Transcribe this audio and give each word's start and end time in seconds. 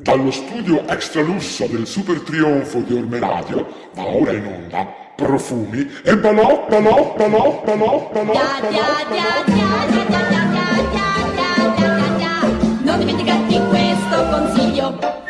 Dallo 0.00 0.30
studio 0.30 0.86
extra 0.86 1.22
extralusso 1.22 1.66
del 1.66 1.84
super 1.84 2.20
trionfo 2.20 2.78
di 2.82 2.94
Ormeradio 2.94 3.90
va 3.94 4.06
ora 4.06 4.30
in 4.30 4.46
onda 4.46 4.86
profumi 5.16 5.90
e 6.04 6.16
balò, 6.16 6.68
balò, 6.68 7.16
balò, 7.16 7.60
balò, 7.64 8.12
balò, 8.12 8.12
balò, 8.12 8.32
balò. 8.32 8.92
Non 12.84 12.98
dimenticati 13.00 13.60
questo 13.68 14.28
consiglio. 14.30 15.27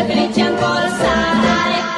Le 0.00 0.06
felici 0.06 0.40
ancora 0.40 0.88
sanare. 0.88 1.88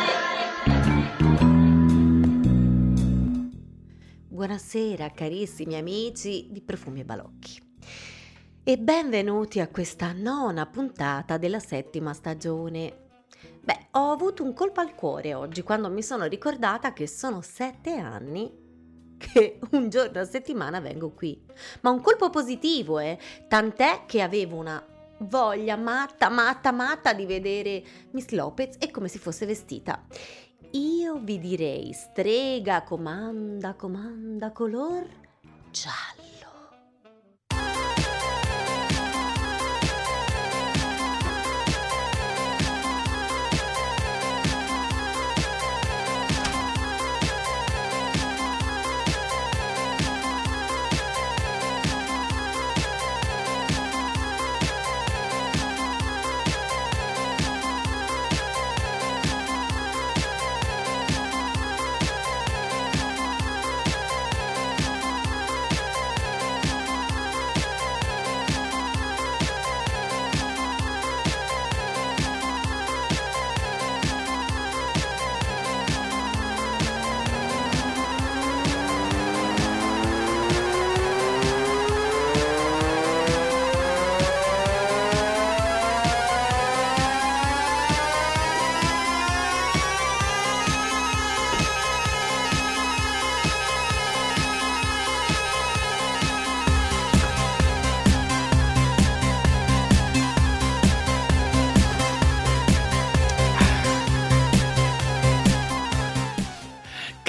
Buonasera 4.28 5.11
carissimi 5.11 5.77
amici 5.77 6.48
di 6.50 6.61
Profumi 6.62 7.00
e 7.00 7.05
Balocchi 7.05 7.61
e 8.64 8.78
benvenuti 8.78 9.61
a 9.61 9.69
questa 9.69 10.12
nona 10.12 10.67
puntata 10.67 11.36
della 11.36 11.61
settima 11.61 12.12
stagione. 12.12 13.11
Beh, 13.61 13.86
ho 13.92 14.11
avuto 14.11 14.42
un 14.42 14.53
colpo 14.53 14.80
al 14.80 14.95
cuore 14.95 15.34
oggi 15.34 15.62
quando 15.62 15.89
mi 15.89 16.03
sono 16.03 16.25
ricordata 16.25 16.92
che 16.92 17.06
sono 17.06 17.41
sette 17.41 17.95
anni 17.97 18.50
che 19.17 19.61
un 19.70 19.89
giorno 19.89 20.19
a 20.20 20.25
settimana 20.25 20.80
vengo 20.80 21.11
qui. 21.11 21.41
Ma 21.83 21.91
un 21.91 22.00
colpo 22.00 22.30
positivo, 22.30 22.98
eh? 22.98 23.17
Tant'è 23.47 24.03
che 24.06 24.23
avevo 24.23 24.56
una 24.56 24.84
voglia 25.25 25.77
matta, 25.77 26.28
matta, 26.28 26.73
matta 26.73 27.12
di 27.12 27.27
vedere 27.27 27.83
Miss 28.12 28.28
Lopez 28.31 28.77
e 28.78 28.91
come 28.91 29.09
si 29.09 29.19
fosse 29.19 29.47
vestita. 29.47 30.05
Io 30.73 31.19
vi 31.19 31.39
direi 31.39 31.92
strega, 31.92 32.83
comanda, 32.83 33.75
comanda, 33.75 34.53
color 34.53 35.06
giallo. 35.70 36.22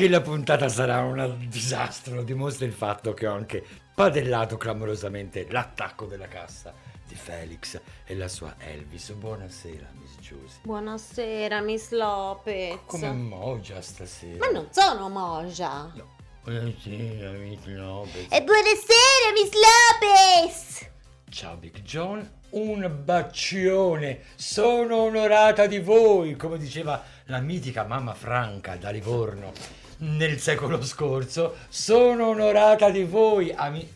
Che 0.03 0.09
la 0.09 0.19
puntata 0.19 0.67
sarà 0.67 0.99
un 0.99 1.45
disastro 1.47 2.15
lo 2.15 2.23
dimostra 2.23 2.65
il 2.65 2.73
fatto 2.73 3.13
che 3.13 3.25
ho 3.25 3.33
anche 3.33 3.65
padellato 3.95 4.57
clamorosamente 4.57 5.47
l'attacco 5.49 6.07
della 6.07 6.27
cassa 6.27 6.73
di 7.07 7.15
Felix 7.15 7.79
e 8.03 8.13
la 8.13 8.27
sua 8.27 8.55
Elvis. 8.57 9.13
Buonasera, 9.13 9.87
Miss 9.97 10.19
Giusy. 10.19 10.57
Buonasera, 10.63 11.61
Miss 11.61 11.91
Lopez. 11.91 12.79
Come 12.85 13.13
mogia 13.13 13.79
stasera? 13.79 14.45
Ma 14.45 14.51
non 14.51 14.67
sono 14.71 15.07
Moja. 15.07 15.89
No. 15.95 16.17
Buonasera, 16.43 17.31
Miss 17.37 17.63
Lopez. 17.63 18.27
E 18.29 18.43
buonasera, 18.43 19.31
Miss 19.41 19.51
Lopez. 19.53 20.89
Ciao 21.29 21.55
Big 21.55 21.79
John, 21.79 22.29
un 22.49 23.01
bacione, 23.05 24.23
sono 24.35 24.97
onorata 24.97 25.65
di 25.65 25.79
voi, 25.79 26.35
come 26.35 26.57
diceva 26.57 27.01
la 27.27 27.39
mitica 27.39 27.85
mamma 27.85 28.13
Franca 28.13 28.75
da 28.75 28.89
Livorno 28.89 29.82
nel 30.03 30.39
secolo 30.39 30.81
scorso, 30.83 31.55
sono 31.69 32.27
onorata 32.29 32.89
di 32.89 33.03
voi, 33.03 33.51
ami... 33.55 33.87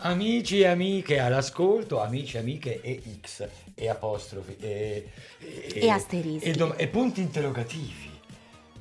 Amici 0.00 0.60
e 0.60 0.66
amiche 0.66 1.18
all'ascolto, 1.18 2.02
amici 2.02 2.36
e 2.36 2.40
amiche 2.40 2.80
e 2.82 3.02
X 3.20 3.48
e 3.74 3.88
apostrofi 3.88 4.56
e, 4.60 5.10
E 5.72 5.88
asterischi. 5.88 6.46
e, 6.48 6.52
dom- 6.52 6.74
e 6.76 6.86
punti 6.88 7.20
interrogativi, 7.22 8.10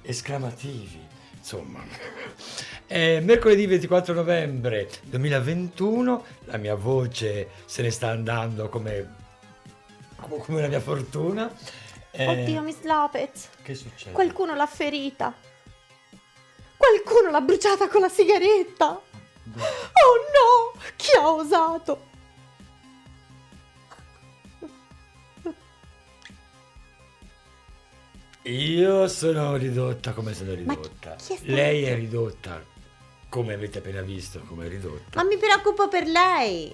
esclamativi, 0.02 1.00
insomma. 1.38 1.84
Eh, 2.88 3.20
mercoledì 3.20 3.66
24 3.66 4.14
novembre 4.14 4.88
2021, 5.06 6.26
la 6.46 6.58
mia 6.58 6.76
voce 6.76 7.50
se 7.66 7.82
ne 7.82 7.90
sta 7.90 8.10
andando 8.10 8.70
come, 8.70 9.16
come, 10.18 10.38
come 10.44 10.62
la 10.62 10.68
mia 10.68 10.80
fortuna. 10.80 11.52
Eh, 12.12 12.28
Oddio, 12.28 12.62
Miss 12.62 12.84
Lopez. 12.84 13.50
Che 13.64 13.74
succede? 13.74 14.12
Qualcuno 14.12 14.54
l'ha 14.54 14.68
ferita. 14.68 15.34
Qualcuno 16.85 17.31
l'ha 17.31 17.41
bruciata 17.41 17.88
con 17.88 18.01
la 18.01 18.09
sigaretta. 18.09 18.90
Oh 18.90 20.72
no! 20.72 20.79
Chi 20.96 21.18
ha 21.18 21.28
osato? 21.31 22.13
Io 28.44 29.07
sono 29.07 29.56
ridotta 29.56 30.13
come 30.13 30.35
sono 30.35 30.51
Ma 30.51 30.57
ridotta. 30.57 31.16
chi 31.16 31.34
è? 31.34 31.40
Lei 31.51 31.84
è 31.85 31.96
ridotta 31.96 32.63
come 33.29 33.53
avete 33.53 33.79
appena 33.79 34.02
visto, 34.02 34.41
come 34.41 34.67
è 34.67 34.70
ridotta. 34.70 35.22
Ma 35.22 35.23
mi 35.23 35.38
preoccupo 35.38 35.88
per 35.88 36.05
lei. 36.05 36.73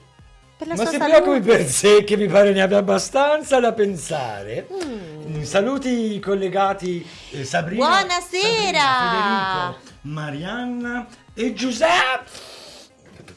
Ma 0.66 0.76
salute. 0.76 0.98
preoccupi 0.98 1.40
per 1.42 1.66
sé 1.68 2.04
che 2.04 2.16
mi 2.18 2.28
pare 2.28 2.52
ne 2.54 2.62
abbia 2.62 2.78
abbastanza 2.78 3.60
da 3.60 3.74
pensare. 3.74 4.68
Mm. 4.72 5.36
Mm, 5.38 5.42
Saluti 5.44 6.14
i 6.16 6.20
collegati 6.20 7.06
eh, 7.32 7.44
Sabrina, 7.46 7.88
Buonasera! 7.88 8.80
Sabrina, 8.80 9.76
Federico, 9.80 9.92
Marianna 10.02 11.08
e 11.34 11.54
Giuseppe. 11.54 12.30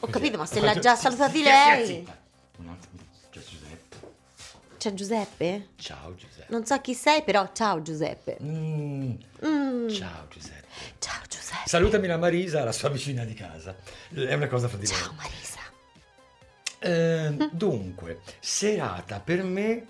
Ho 0.01 0.07
capito, 0.07 0.37
ma 0.37 0.45
se 0.45 0.59
l'ha 0.59 0.77
già 0.77 0.95
salutati 0.95 1.41
lei. 1.41 2.07
C'è 3.31 3.41
Giuseppe. 3.43 4.07
C'è 4.77 4.93
Giuseppe? 4.93 5.67
Ciao 5.77 6.13
Giuseppe. 6.15 6.45
Non 6.49 6.65
so 6.65 6.79
chi 6.81 6.93
sei, 6.93 7.23
però 7.23 7.49
ciao 7.53 7.81
Giuseppe. 7.81 8.37
Mm, 8.41 9.13
Mm. 9.43 9.89
Ciao 9.89 10.27
Giuseppe. 10.29 10.63
Ciao 10.99 11.21
Giuseppe. 11.27 11.67
Salutami 11.67 12.07
la 12.07 12.17
Marisa, 12.17 12.63
la 12.63 12.71
sua 12.71 12.89
vicina 12.89 13.23
di 13.23 13.33
casa. 13.33 13.75
È 14.13 14.33
una 14.33 14.47
cosa 14.47 14.67
fra 14.67 14.77
di 14.77 14.85
Ciao. 14.87 15.13
Marisa. 15.17 15.54
Eh, 16.87 17.49
dunque, 17.51 18.19
serata 18.39 19.19
per 19.19 19.43
me 19.43 19.87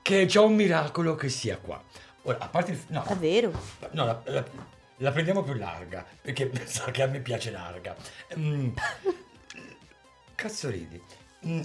che 0.00 0.22
è 0.22 0.26
già 0.26 0.40
un 0.40 0.54
miracolo 0.54 1.14
che 1.14 1.28
sia 1.28 1.58
qua. 1.58 1.82
Ora, 2.22 2.38
a 2.38 2.48
parte 2.48 2.72
il... 2.72 2.80
No, 2.88 3.04
È 3.04 3.14
vero? 3.16 3.50
no 3.92 4.04
la, 4.04 4.22
la- 4.24 4.70
la 4.98 5.10
prendiamo 5.10 5.42
più 5.42 5.54
larga, 5.54 6.04
perché 6.20 6.50
sa 6.66 6.90
che 6.92 7.02
a 7.02 7.06
me 7.08 7.20
piace 7.20 7.50
larga. 7.50 7.94
Mm, 8.38 8.68
cazzo 10.34 10.70
ridi. 10.70 11.00
Mm, 11.46 11.62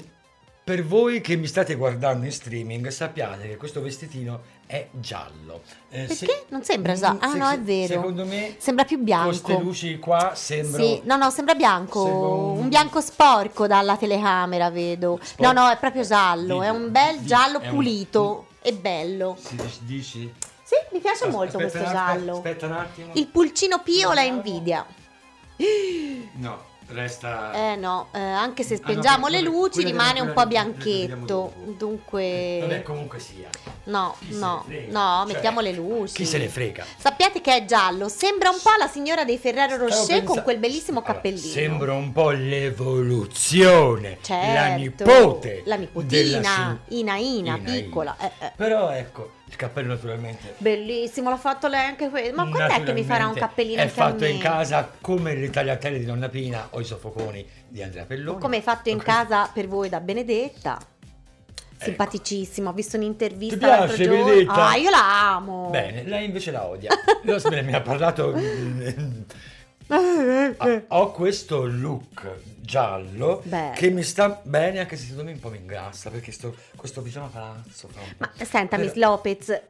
Per 0.63 0.83
voi 0.83 1.21
che 1.21 1.35
mi 1.35 1.47
state 1.47 1.75
guardando 1.75 2.25
in 2.25 2.31
streaming, 2.31 2.87
sappiate 2.87 3.47
che 3.47 3.55
questo 3.57 3.81
vestitino 3.81 4.41
è 4.67 4.87
giallo. 4.91 5.61
Eh, 5.89 6.03
Perché? 6.05 6.45
Non 6.49 6.63
sembra 6.63 6.93
giallo. 6.93 7.19
Ah, 7.21 7.33
no, 7.33 7.49
è 7.49 7.59
vero. 7.59 7.93
Secondo 7.93 8.25
me 8.25 8.55
Sembra 8.59 8.83
più 8.85 8.99
bianco. 8.99 9.27
queste 9.29 9.57
luci 9.59 9.97
qua 9.97 10.33
sembrano 10.35 10.83
Sì, 10.85 11.01
no, 11.05 11.15
no, 11.15 11.29
sembra 11.31 11.55
bianco, 11.55 12.03
Sembra 12.03 12.27
un- 12.27 12.57
un... 12.59 12.67
bianco 12.69 13.01
sporco 13.01 13.65
dalla 13.65 13.95
telecamera, 13.97 14.69
vedo. 14.69 15.17
Sporco. 15.21 15.53
No, 15.53 15.61
no, 15.63 15.69
è 15.71 15.77
proprio 15.77 16.03
giallo, 16.03 16.59
Di- 16.59 16.65
è 16.65 16.69
un 16.69 16.91
bel 16.91 17.17
di- 17.19 17.25
giallo 17.25 17.59
è 17.61 17.67
un- 17.69 17.73
pulito 17.73 18.47
e 18.61 18.73
bello. 18.73 19.37
Si 19.39 19.55
dici-? 19.85 20.33
Sì, 20.63 20.75
mi 20.91 20.99
piace 20.99 21.23
As- 21.25 21.31
molto 21.31 21.57
aspetta 21.57 21.77
questo 21.77 21.89
giallo. 21.97 22.33
Aspetta 22.35 22.65
un 22.65 22.71
attimo. 22.73 23.11
Il 23.13 23.27
pulcino 23.27 23.81
Pio 23.81 24.09
la 24.09 24.15
Vediamo. 24.21 24.35
invidia. 24.45 24.85
No, 26.35 26.61
resta 26.89 27.71
Eh 27.71 27.75
no, 27.75 28.07
eh, 28.13 28.19
anche 28.19 28.63
se 28.63 28.75
Ah, 28.75 28.77
no, 28.79 28.83
spengiamo 28.83 29.27
le 29.27 29.41
luci 29.41 29.83
rimane 29.83 30.19
un 30.21 30.33
po' 30.33 30.45
bianchetto. 30.47 31.25
dopo. 31.25 31.53
Vabbè, 31.65 31.75
Dunque, 31.77 32.81
comunque 32.85 33.19
sia. 33.19 33.49
no, 33.85 34.15
Chi 34.19 34.35
no, 34.35 34.65
no, 34.89 35.23
Cioè, 35.25 35.33
mettiamo 35.33 35.59
le 35.61 35.71
luci. 35.73 36.13
Chi 36.13 36.25
se 36.25 36.37
ne 36.37 36.47
frega? 36.47 36.85
Sappiate 36.97 37.41
che 37.41 37.55
è 37.55 37.65
giallo, 37.65 38.07
sembra 38.09 38.49
un 38.49 38.59
po' 38.61 38.71
la 38.79 38.87
signora 38.87 39.23
dei 39.25 39.37
Ferrero 39.37 39.77
Rocher 39.77 40.17
con 40.19 40.25
pensa- 40.27 40.41
quel 40.43 40.57
bellissimo 40.57 40.99
Allora, 40.99 41.13
cappellino. 41.13 41.47
sembra 41.53 41.93
un 41.93 42.11
po' 42.11 42.31
l'evoluzione. 42.31 44.17
Certo, 44.21 44.53
la 44.53 44.75
nipote. 44.75 45.61
la 45.65 45.75
nipotina, 45.75 46.21
della 46.23 46.37
Ina 46.89 47.15
Ina, 47.17 47.55
Ina 47.55 47.57
piccola. 47.57 48.15
Eh, 48.19 48.31
eh. 48.45 48.51
Però 48.55 48.89
ecco, 48.91 49.31
il 49.49 49.55
cappello 49.55 49.87
naturalmente. 49.87 50.55
Bellissimo, 50.57 51.29
l'ha 51.29 51.37
fatto 51.37 51.67
lei 51.67 51.85
anche 51.85 52.09
questo. 52.09 52.35
Ma 52.35 52.49
quando 52.49 52.73
è 52.73 52.83
che 52.83 52.93
mi 52.93 53.03
farà 53.03 53.27
un 53.27 53.33
cappellino 53.33 53.81
È 53.81 53.87
fatto 53.87 54.25
in 54.25 54.39
casa 54.39 54.91
come 54.99 55.35
le 55.35 55.49
tagliatelle 55.49 55.99
di 55.99 56.05
Nonna 56.05 56.29
Pina 56.29 56.67
o 56.71 56.79
i 56.79 56.83
soffoconi 56.83 57.45
di 57.67 57.81
Andrea 57.81 58.05
Pelloni. 58.05 58.39
Come 58.39 58.57
è 58.57 58.61
fatto 58.61 58.89
in 58.89 58.99
casa 58.99 59.49
per 59.51 59.67
voi 59.67 59.89
da 59.89 59.99
Benedetta. 60.01 60.77
Ecco. 61.79 61.85
Simpaticissimo, 61.85 62.71
ho 62.71 62.73
visto 62.73 62.97
un'intervista 62.97 63.55
Ti 63.55 63.59
piace, 63.61 63.79
l'altro 63.79 64.03
giorno. 64.03 64.23
Benedetta? 64.25 64.67
Ah, 64.67 64.75
io 64.75 64.89
la 64.89 65.33
amo. 65.35 65.69
Bene, 65.69 66.03
lei 66.03 66.25
invece 66.25 66.51
la 66.51 66.65
odia. 66.65 66.89
Lo 67.21 67.39
so, 67.39 67.49
mi 67.49 67.73
ha 67.73 67.81
parlato. 67.81 68.33
Ah, 69.89 70.83
ho 70.89 71.11
questo 71.11 71.65
look 71.65 72.56
giallo 72.67 73.41
Beh. 73.45 73.71
che 73.75 73.89
mi 73.89 74.03
sta 74.03 74.39
bene, 74.43 74.79
anche 74.79 74.97
se 74.97 75.03
secondo 75.03 75.23
me 75.23 75.31
un 75.31 75.39
po' 75.39 75.49
mi 75.49 75.57
ingrassa 75.57 76.09
perché 76.09 76.31
sto, 76.33 76.53
questo 76.75 77.01
pigiama 77.01 77.27
palazzo. 77.27 77.87
Ma 78.17 78.29
senta, 78.43 78.75
Però- 78.75 78.83
Miss 78.89 78.93
Lopez, 78.95 79.61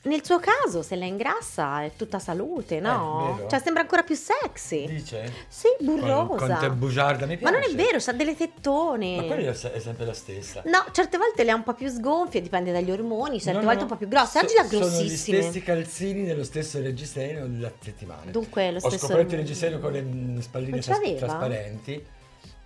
nel 0.00 0.24
suo 0.24 0.38
caso, 0.40 0.80
se 0.82 0.94
la 0.96 1.04
ingrassa 1.04 1.82
è 1.82 1.90
tutta 1.96 2.18
salute, 2.20 2.78
no? 2.80 3.40
Eh, 3.44 3.50
cioè, 3.50 3.60
sembra 3.60 3.82
ancora 3.82 4.02
più 4.04 4.14
sexy. 4.14 4.86
Dice? 4.86 5.30
Sì, 5.48 5.66
Con, 5.76 5.86
burrosa. 5.86 6.36
con 6.46 6.56
te 6.60 6.70
bugiarda 6.70 7.26
mi 7.26 7.32
Ma 7.40 7.50
piace. 7.50 7.54
non 7.54 7.62
è 7.70 7.74
vero, 7.84 7.98
ha 8.06 8.12
delle 8.12 8.34
tettone. 8.36 9.16
Ma 9.16 9.22
quella 9.24 9.50
è 9.50 9.54
se- 9.54 9.72
è 9.72 9.80
sempre 9.80 10.06
la 10.06 10.14
stessa. 10.14 10.62
No, 10.66 10.86
certe 10.92 11.18
volte 11.18 11.42
le 11.44 11.50
ha 11.50 11.54
un 11.56 11.64
po' 11.64 11.74
più 11.74 11.88
sgonfie, 11.90 12.40
dipende 12.40 12.72
dagli 12.72 12.90
ormoni, 12.92 13.38
certe 13.40 13.58
No, 13.58 13.64
volte 13.64 13.78
no. 13.80 13.82
un 13.82 13.88
po' 13.88 13.96
più 13.96 14.08
grosse. 14.08 14.38
Oggi 14.38 14.48
So- 14.48 14.54
le 14.54 14.60
ha 14.60 14.64
grossissime. 14.70 15.16
Sono 15.16 15.36
gli 15.38 15.42
stessi 15.42 15.62
calzini 15.62 16.24
dello 16.24 16.44
stesso 16.44 16.80
reggiseno 16.80 17.46
della 17.46 17.72
settimana. 17.78 18.30
Dunque, 18.30 18.70
lo 18.70 18.76
Ho 18.76 18.88
stesso- 18.88 19.06
scoperto 19.08 19.34
il 19.34 19.40
reggiseno 19.40 19.78
con 19.80 19.92
le 19.92 20.40
spalline 20.42 20.78
tras- 20.80 21.00
trasparenti. 21.16 22.06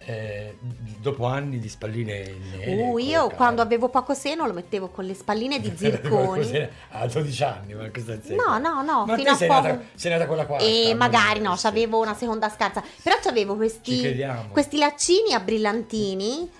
Eh, 0.04 0.56
dopo 0.98 1.26
anni 1.26 1.58
di 1.58 1.68
spalline 1.68 2.34
nere. 2.50 2.82
Uh, 2.82 2.98
io 2.98 3.28
quando 3.30 3.62
avevo 3.62 3.88
poco 3.88 4.14
seno 4.14 4.46
lo 4.46 4.52
mettevo 4.52 4.88
con 4.88 5.04
le 5.04 5.14
spalline 5.14 5.60
di 5.60 5.72
zirconi. 5.76 6.68
A 6.90 7.06
12 7.06 7.44
anni, 7.44 7.74
ma 7.74 7.90
cosa 7.90 8.20
sei? 8.22 8.36
No, 8.36 8.58
no, 8.58 8.82
no, 8.82 9.04
Ma 9.06 9.16
fino 9.16 9.30
a 9.30 9.34
sei, 9.34 9.48
poco. 9.48 9.62
nata, 9.62 9.82
sei 9.94 10.10
nata 10.10 10.26
con 10.26 10.36
la 10.36 10.46
quarta. 10.46 10.64
E 10.64 10.94
magari 10.94 11.40
no, 11.40 11.56
sì. 11.56 11.66
avevo 11.66 12.00
una 12.00 12.14
seconda 12.14 12.48
scarsa. 12.48 12.82
Però 13.02 13.16
avevo 13.24 13.52
Ci 13.52 13.58
questi, 13.58 14.26
questi 14.50 14.78
laccini 14.78 15.32
a 15.32 15.40
brillantini. 15.40 16.50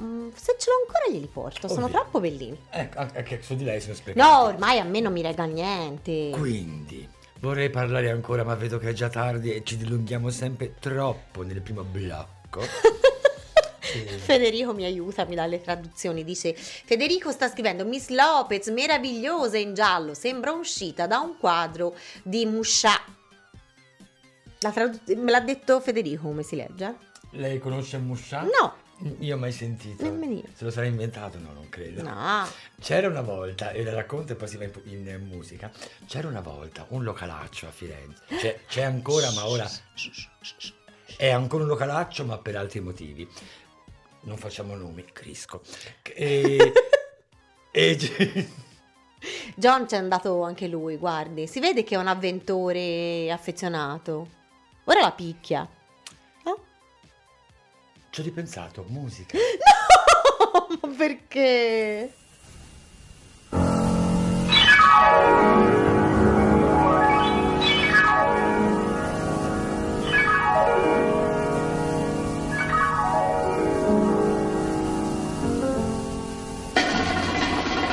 Mm, 0.00 0.30
se 0.34 0.56
ce 0.58 0.70
l'ho 0.70 0.84
ancora 0.84 1.12
glieli 1.12 1.28
porto, 1.32 1.68
sono 1.68 1.86
Oddio. 1.86 1.98
troppo 1.98 2.20
bellini. 2.20 2.58
Ecco, 2.70 2.98
anche 2.98 3.40
su 3.42 3.54
di 3.54 3.62
lei 3.62 3.80
sono 3.80 3.94
sprecati. 3.94 4.28
No, 4.28 4.42
ormai 4.42 4.80
a 4.80 4.84
me 4.84 5.00
non 5.00 5.12
mi 5.12 5.22
rega 5.22 5.44
niente. 5.44 6.30
Quindi, 6.30 7.08
vorrei 7.38 7.70
parlare 7.70 8.10
ancora, 8.10 8.42
ma 8.42 8.56
vedo 8.56 8.78
che 8.78 8.88
è 8.88 8.92
già 8.92 9.08
tardi 9.08 9.52
e 9.52 9.62
ci 9.62 9.76
dilunghiamo 9.76 10.30
sempre 10.30 10.74
troppo 10.80 11.42
nel 11.42 11.60
primo 11.60 11.84
blocco. 11.84 12.33
Sì. 12.62 13.98
Federico 14.06 14.72
mi 14.74 14.84
aiuta, 14.84 15.24
mi 15.24 15.34
dà 15.34 15.46
le 15.46 15.60
traduzioni. 15.60 16.24
Dice: 16.24 16.54
Federico 16.54 17.30
sta 17.30 17.48
scrivendo 17.48 17.84
Miss 17.84 18.08
Lopez, 18.08 18.68
meravigliosa 18.68 19.56
in 19.58 19.74
giallo, 19.74 20.14
sembra 20.14 20.52
uscita 20.52 21.06
da 21.06 21.20
un 21.20 21.36
quadro 21.38 21.94
di 22.22 22.44
Muscià. 22.46 22.98
La 24.60 24.70
tradu- 24.70 25.14
me 25.14 25.30
l'ha 25.30 25.40
detto 25.40 25.80
Federico 25.80 26.22
come 26.22 26.42
si 26.42 26.56
legge? 26.56 26.96
Lei 27.32 27.58
conosce 27.58 27.98
Muscià? 27.98 28.42
No, 28.42 28.76
Io 29.18 29.34
ho 29.34 29.38
mai 29.38 29.52
sentito. 29.52 30.02
Nemmeno 30.02 30.34
io. 30.34 30.44
Se 30.54 30.64
lo 30.64 30.70
sarà 30.70 30.86
inventato? 30.86 31.38
No, 31.38 31.52
non 31.52 31.68
credo. 31.68 32.02
no. 32.02 32.46
C'era 32.80 33.08
una 33.08 33.20
volta, 33.20 33.70
e 33.72 33.82
la 33.84 33.92
racconto 33.92 34.32
e 34.32 34.36
poi 34.36 34.48
si 34.48 34.56
va 34.56 34.64
in, 34.64 34.72
in, 34.84 35.08
eh, 35.08 35.18
musica. 35.18 35.70
C'era 36.06 36.28
una 36.28 36.40
volta 36.40 36.86
un 36.90 37.02
localaccio 37.02 37.66
a 37.66 37.70
Firenze. 37.70 38.22
C'è, 38.38 38.60
c'è 38.66 38.82
ancora, 38.82 39.30
ma 39.32 39.46
ora 39.46 39.68
è 41.16 41.30
ancora 41.30 41.62
un 41.62 41.68
localaccio, 41.68 42.24
ma 42.24 42.38
per 42.38 42.56
altri 42.56 42.80
motivi. 42.80 43.28
Non 44.22 44.36
facciamo 44.36 44.74
nomi, 44.74 45.04
Crisco. 45.12 45.62
E, 46.02 46.72
e 47.70 48.48
John 49.56 49.86
c'è 49.86 49.96
andato 49.96 50.42
anche 50.42 50.66
lui, 50.66 50.96
guardi. 50.96 51.46
Si 51.46 51.60
vede 51.60 51.84
che 51.84 51.94
è 51.94 51.98
un 51.98 52.08
avventore 52.08 53.30
affezionato. 53.30 54.28
Ora 54.84 55.00
la 55.00 55.12
picchia. 55.12 55.68
No? 56.44 56.58
ci 58.10 58.20
ho 58.20 58.22
ripensato, 58.22 58.84
musica. 58.88 59.36
No, 60.54 60.68
ma 60.82 60.94
perché? 60.96 62.12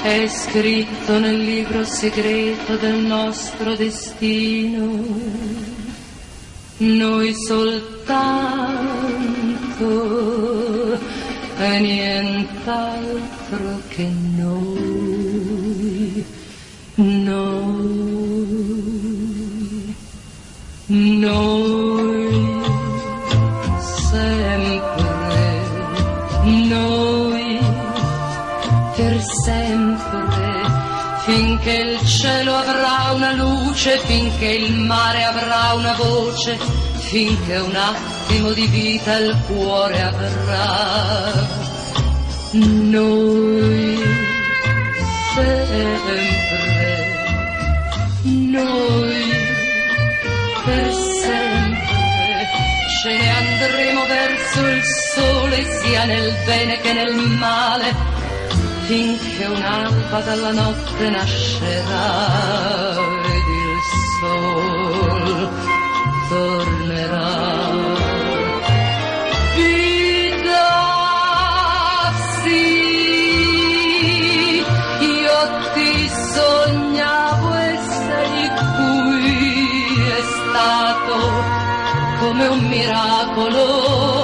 È 0.04 0.28
scritto 0.28 1.20
nel 1.20 1.38
libro 1.38 1.84
segreto 1.86 2.76
del 2.76 2.96
nostro 2.96 3.76
destino. 3.76 5.06
Noi 6.78 7.36
soltanto 7.36 8.20
e 11.56 11.80
nient'altro 11.80 13.20
che 13.90 14.10
noi. 14.36 14.71
Finché 31.62 31.74
il 31.74 32.08
cielo 32.08 32.56
avrà 32.56 33.12
una 33.14 33.34
luce, 33.34 34.00
finché 34.00 34.46
il 34.46 34.74
mare 34.74 35.24
avrà 35.24 35.74
una 35.76 35.94
voce, 35.94 36.58
finché 36.98 37.58
un 37.58 37.76
attimo 37.76 38.52
di 38.52 38.66
vita 38.66 39.16
il 39.18 39.38
cuore 39.46 40.02
avrà. 40.02 41.60
Noi 42.54 44.00
sempre, 45.36 46.22
noi 48.24 49.24
per 50.66 50.94
sempre 51.22 52.48
ce 53.02 53.10
ne 53.10 53.30
andremo 53.30 54.06
verso 54.08 54.68
il 54.68 54.82
sole 55.14 55.80
sia 55.80 56.06
nel 56.06 56.36
bene 56.44 56.80
che 56.82 56.94
nel 56.94 57.16
male 57.16 58.11
finché 58.92 59.46
un'alba 59.46 60.20
dalla 60.20 60.52
notte 60.52 61.10
nascerà 61.10 62.10
ed 63.36 63.48
il 63.64 63.80
sol 64.20 65.50
tornerà. 66.28 67.70
Vita, 69.56 70.74
sì, 72.44 72.66
io 75.00 75.40
ti 75.74 75.94
sognavo 76.34 77.50
e 77.56 77.80
sei 78.04 78.44
qui, 78.76 80.04
è 80.04 80.22
stato 80.36 81.16
come 82.20 82.46
un 82.48 82.60
miracolo 82.68 84.21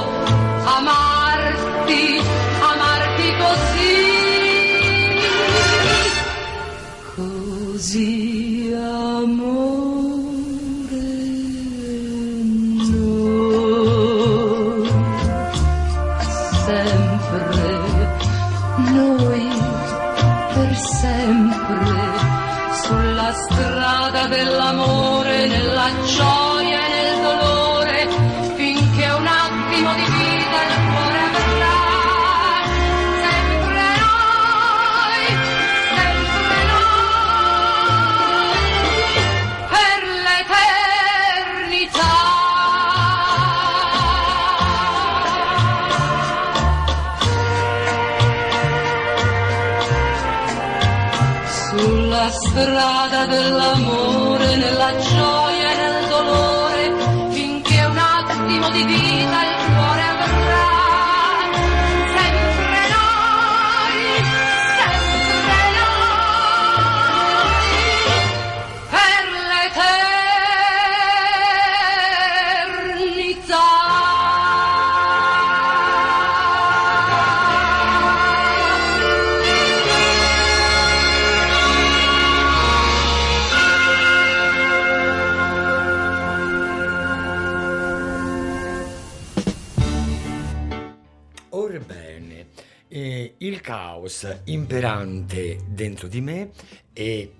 imperante 94.91 95.59
dentro 95.67 96.07
di 96.07 96.21
me 96.21 96.49
e 96.93 97.31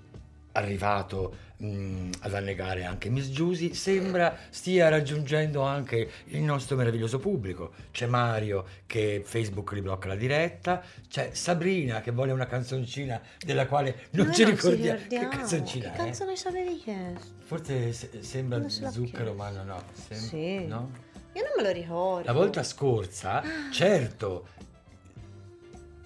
arrivato 0.52 1.36
mh, 1.58 2.10
ad 2.20 2.34
annegare 2.34 2.84
anche 2.84 3.08
Miss 3.10 3.28
Giusy 3.30 3.74
sembra 3.74 4.36
stia 4.50 4.88
raggiungendo 4.88 5.62
anche 5.62 6.08
il 6.26 6.40
nostro 6.42 6.76
meraviglioso 6.76 7.18
pubblico. 7.18 7.72
C'è 7.92 8.06
Mario 8.06 8.64
che 8.86 9.22
Facebook 9.24 9.74
gli 9.74 9.80
blocca 9.82 10.08
la 10.08 10.16
diretta, 10.16 10.82
c'è 11.08 11.30
Sabrina 11.32 12.00
che 12.00 12.10
vuole 12.10 12.32
una 12.32 12.46
canzoncina 12.46 13.20
della 13.44 13.66
quale 13.66 14.06
non 14.12 14.32
ci 14.32 14.42
non 14.42 14.50
ricordiamo. 14.52 14.96
ricordiamo. 14.98 15.28
Che 15.28 15.36
canzoncina 15.36 15.90
Che 15.90 15.96
canzone 15.96 16.36
ci 16.36 16.46
avevi 16.48 16.76
chiesto? 16.78 17.26
Forse 17.44 17.92
se- 17.92 18.10
sembra 18.20 18.68
zucchero, 18.68 19.32
ma 19.34 19.50
no, 19.50 19.62
no. 19.64 19.82
sem- 20.08 20.18
Sì. 20.18 20.66
no? 20.66 20.90
Io 21.34 21.42
non 21.44 21.52
me 21.56 21.62
lo 21.62 21.70
ricordo. 21.70 22.26
La 22.26 22.32
volta 22.32 22.62
scorsa, 22.64 23.42
certo, 23.70 24.48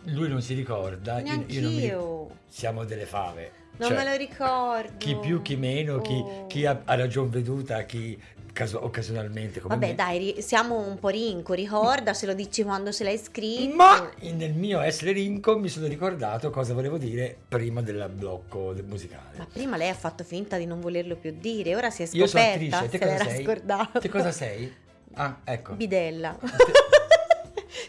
lui 0.04 0.28
non 0.28 0.42
si 0.42 0.54
ricorda, 0.54 1.20
io, 1.20 1.44
io 1.46 1.60
non 1.60 1.72
mi. 1.72 1.78
Neanch'io. 1.78 2.28
Siamo 2.48 2.84
delle 2.84 3.06
fave. 3.06 3.60
Non 3.78 3.88
Cioè, 3.90 3.98
me 3.98 4.10
lo 4.10 4.16
ricordo. 4.16 4.92
Chi 4.98 5.16
più, 5.16 5.40
chi 5.42 5.56
meno, 5.56 6.00
chi, 6.00 6.12
Oh. 6.12 6.46
chi 6.46 6.66
ha, 6.66 6.82
ha 6.84 6.94
ragion 6.94 7.30
veduta, 7.30 7.82
chi 7.84 8.20
caso- 8.52 8.84
occasionalmente 8.84 9.60
come 9.60 9.74
Vabbè, 9.74 9.86
me. 9.88 9.94
dai, 9.94 10.36
siamo 10.40 10.78
un 10.78 10.98
po' 10.98 11.08
rinco, 11.08 11.54
ricorda, 11.54 12.12
se 12.12 12.26
lo 12.26 12.34
dici 12.34 12.62
quando 12.62 12.92
ce 12.92 13.04
l'hai 13.04 13.16
scritto. 13.16 13.74
Ma 13.74 14.10
nel 14.20 14.52
mio 14.52 14.80
essere 14.80 15.12
rinco 15.12 15.58
mi 15.58 15.68
sono 15.70 15.86
ricordato 15.86 16.50
cosa 16.50 16.74
volevo 16.74 16.98
dire 16.98 17.34
prima 17.48 17.80
del 17.80 18.10
blocco 18.14 18.74
del 18.74 18.84
musicale. 18.84 19.38
Ma 19.38 19.46
prima 19.50 19.78
lei 19.78 19.88
ha 19.88 19.94
fatto 19.94 20.22
finta 20.22 20.58
di 20.58 20.66
non 20.66 20.80
volerlo 20.80 21.16
più 21.16 21.34
dire, 21.38 21.74
ora 21.74 21.88
si 21.90 22.02
è 22.02 22.08
Io 22.12 22.26
sono 22.26 22.42
scoperta, 22.42 22.76
attrice, 22.76 22.98
te 22.98 22.98
se 23.06 23.16
cosa 23.16 23.30
sei? 23.30 23.44
scordato. 23.44 23.98
Te 24.00 24.08
cosa 24.10 24.30
sei? 24.32 24.74
Ah, 25.14 25.40
ecco. 25.44 25.72
Bidella. 25.74 26.38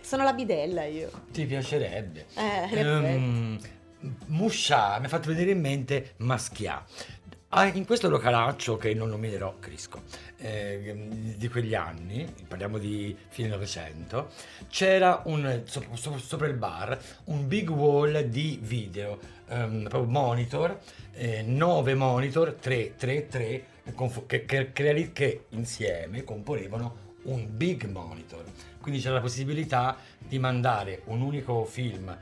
Sono 0.01 0.23
la 0.23 0.33
bidella 0.33 0.85
io. 0.85 1.09
Ti 1.31 1.45
piacerebbe. 1.45 2.25
Eh, 2.35 2.79
in 2.79 2.85
Ehm, 2.87 3.59
Muscià 4.27 4.99
mi 4.99 5.05
ha 5.05 5.09
fatto 5.09 5.29
venire 5.29 5.51
in 5.51 5.61
mente 5.61 6.13
Maschia. 6.17 6.83
Ah, 7.55 7.65
in 7.67 7.85
questo 7.85 8.09
localaccio 8.09 8.77
che 8.77 8.95
non 8.95 9.09
nominerò 9.09 9.57
Crisco, 9.59 10.01
eh, 10.37 11.33
di 11.37 11.47
quegli 11.49 11.75
anni, 11.75 12.25
parliamo 12.47 12.79
di 12.79 13.15
fine 13.29 13.47
Novecento, 13.49 14.29
c'era 14.69 15.21
un, 15.25 15.61
so- 15.65 15.85
so- 15.93 16.17
sopra 16.17 16.47
il 16.47 16.55
bar 16.55 16.99
un 17.25 17.47
big 17.47 17.69
wall 17.69 18.21
di 18.23 18.57
video, 18.61 19.19
ehm, 19.49 19.85
proprio 19.87 20.09
monitor, 20.11 20.79
eh, 21.13 21.43
nove 21.43 21.93
monitor, 21.93 22.53
3, 22.59 22.95
3, 22.95 23.27
3, 23.27 23.63
che, 24.25 24.45
che- 24.45 24.71
che- 24.73 25.11
che 25.13 25.45
insieme 25.49 26.23
componevano 26.23 27.11
un 27.25 27.45
big 27.55 27.85
monitor. 27.85 28.43
Quindi 28.83 28.99
c'era 28.99 29.15
la 29.15 29.21
possibilità 29.21 29.95
di 30.19 30.37
mandare 30.39 31.03
un 31.05 31.21
unico 31.21 31.63
film 31.63 32.15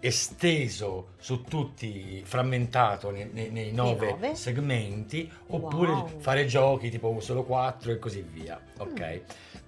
esteso 0.00 1.10
su 1.18 1.42
tutti, 1.42 2.22
frammentato 2.24 3.10
nei, 3.12 3.28
nei- 3.32 3.50
nei 3.50 3.72
nove, 3.72 4.10
nove? 4.10 4.34
segmenti, 4.34 5.30
oppure 5.46 5.92
Wow. 5.92 6.18
fare 6.18 6.44
giochi 6.46 6.90
tipo 6.90 7.18
solo 7.20 7.44
quattro 7.44 7.92
e 7.92 7.98
così 8.00 8.20
via. 8.22 8.60
Ok? 8.78 9.00
Mm. 9.00 9.60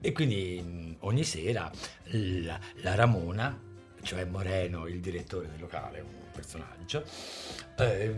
E 0.00 0.12
quindi 0.12 0.62
mh, 0.62 0.96
ogni 1.00 1.24
sera 1.24 1.68
la, 2.04 2.58
la 2.82 2.94
Ramona, 2.94 3.58
cioè 4.02 4.24
Moreno, 4.26 4.86
il 4.86 5.00
direttore 5.00 5.48
del 5.48 5.58
locale, 5.60 6.00
un 6.00 6.08
personaggio, 6.32 7.04
eh, 7.78 8.14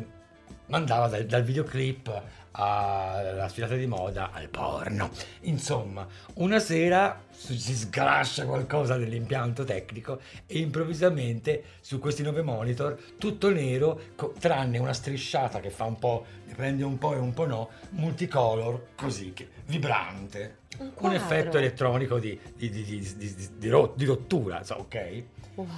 mandava 0.66 1.08
dal, 1.08 1.24
dal 1.24 1.42
videoclip 1.42 2.22
alla 2.52 3.48
sfilata 3.48 3.74
di 3.74 3.86
moda 3.86 4.30
al 4.32 4.48
porno. 4.48 5.10
Insomma, 5.42 6.06
una 6.34 6.58
sera 6.58 7.22
si 7.30 7.56
sgrascia 7.74 8.44
qualcosa 8.46 8.96
dell'impianto 8.96 9.64
tecnico 9.64 10.20
e 10.46 10.58
improvvisamente 10.58 11.64
su 11.80 11.98
questi 11.98 12.22
nove 12.22 12.42
monitor 12.42 12.96
tutto 13.18 13.50
nero, 13.50 14.00
co- 14.14 14.34
tranne 14.38 14.78
una 14.78 14.92
strisciata 14.92 15.60
che 15.60 15.70
fa 15.70 15.84
un 15.84 15.98
po', 15.98 16.24
ne 16.46 16.54
prende 16.54 16.84
un 16.84 16.98
po' 16.98 17.14
e 17.14 17.18
un 17.18 17.32
po' 17.32 17.46
no, 17.46 17.68
multicolor, 17.90 18.88
così, 18.94 19.32
che- 19.32 19.48
vibrante. 19.66 20.58
Un 20.78 20.92
Un 20.98 21.12
effetto 21.14 21.58
elettronico 21.58 22.18
di, 22.18 22.38
di- 22.56 22.70
di- 22.70 23.48
di 23.56 24.04
rottura, 24.04 24.62
so, 24.62 24.74
ok? 24.76 25.22
Wow. 25.54 25.68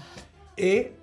e 0.54 0.96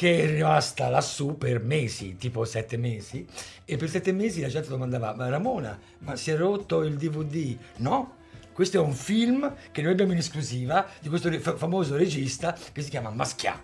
che 0.00 0.22
è 0.22 0.26
rimasta 0.26 0.88
lassù 0.88 1.36
per 1.36 1.60
mesi, 1.62 2.16
tipo 2.16 2.46
sette 2.46 2.78
mesi, 2.78 3.26
e 3.66 3.76
per 3.76 3.90
sette 3.90 4.12
mesi 4.12 4.40
la 4.40 4.48
gente 4.48 4.70
domandava, 4.70 5.14
ma 5.14 5.28
Ramona, 5.28 5.78
ma 5.98 6.16
si 6.16 6.30
è 6.30 6.36
rotto 6.38 6.84
il 6.84 6.96
DVD? 6.96 7.54
No, 7.80 8.16
questo 8.54 8.78
è 8.78 8.80
un 8.80 8.94
film 8.94 9.54
che 9.70 9.82
noi 9.82 9.92
abbiamo 9.92 10.12
in 10.12 10.16
esclusiva 10.18 10.86
di 11.02 11.10
questo 11.10 11.30
famoso 11.38 11.96
regista 11.96 12.56
che 12.72 12.80
si 12.80 12.88
chiama 12.88 13.10
Maschia. 13.10 13.62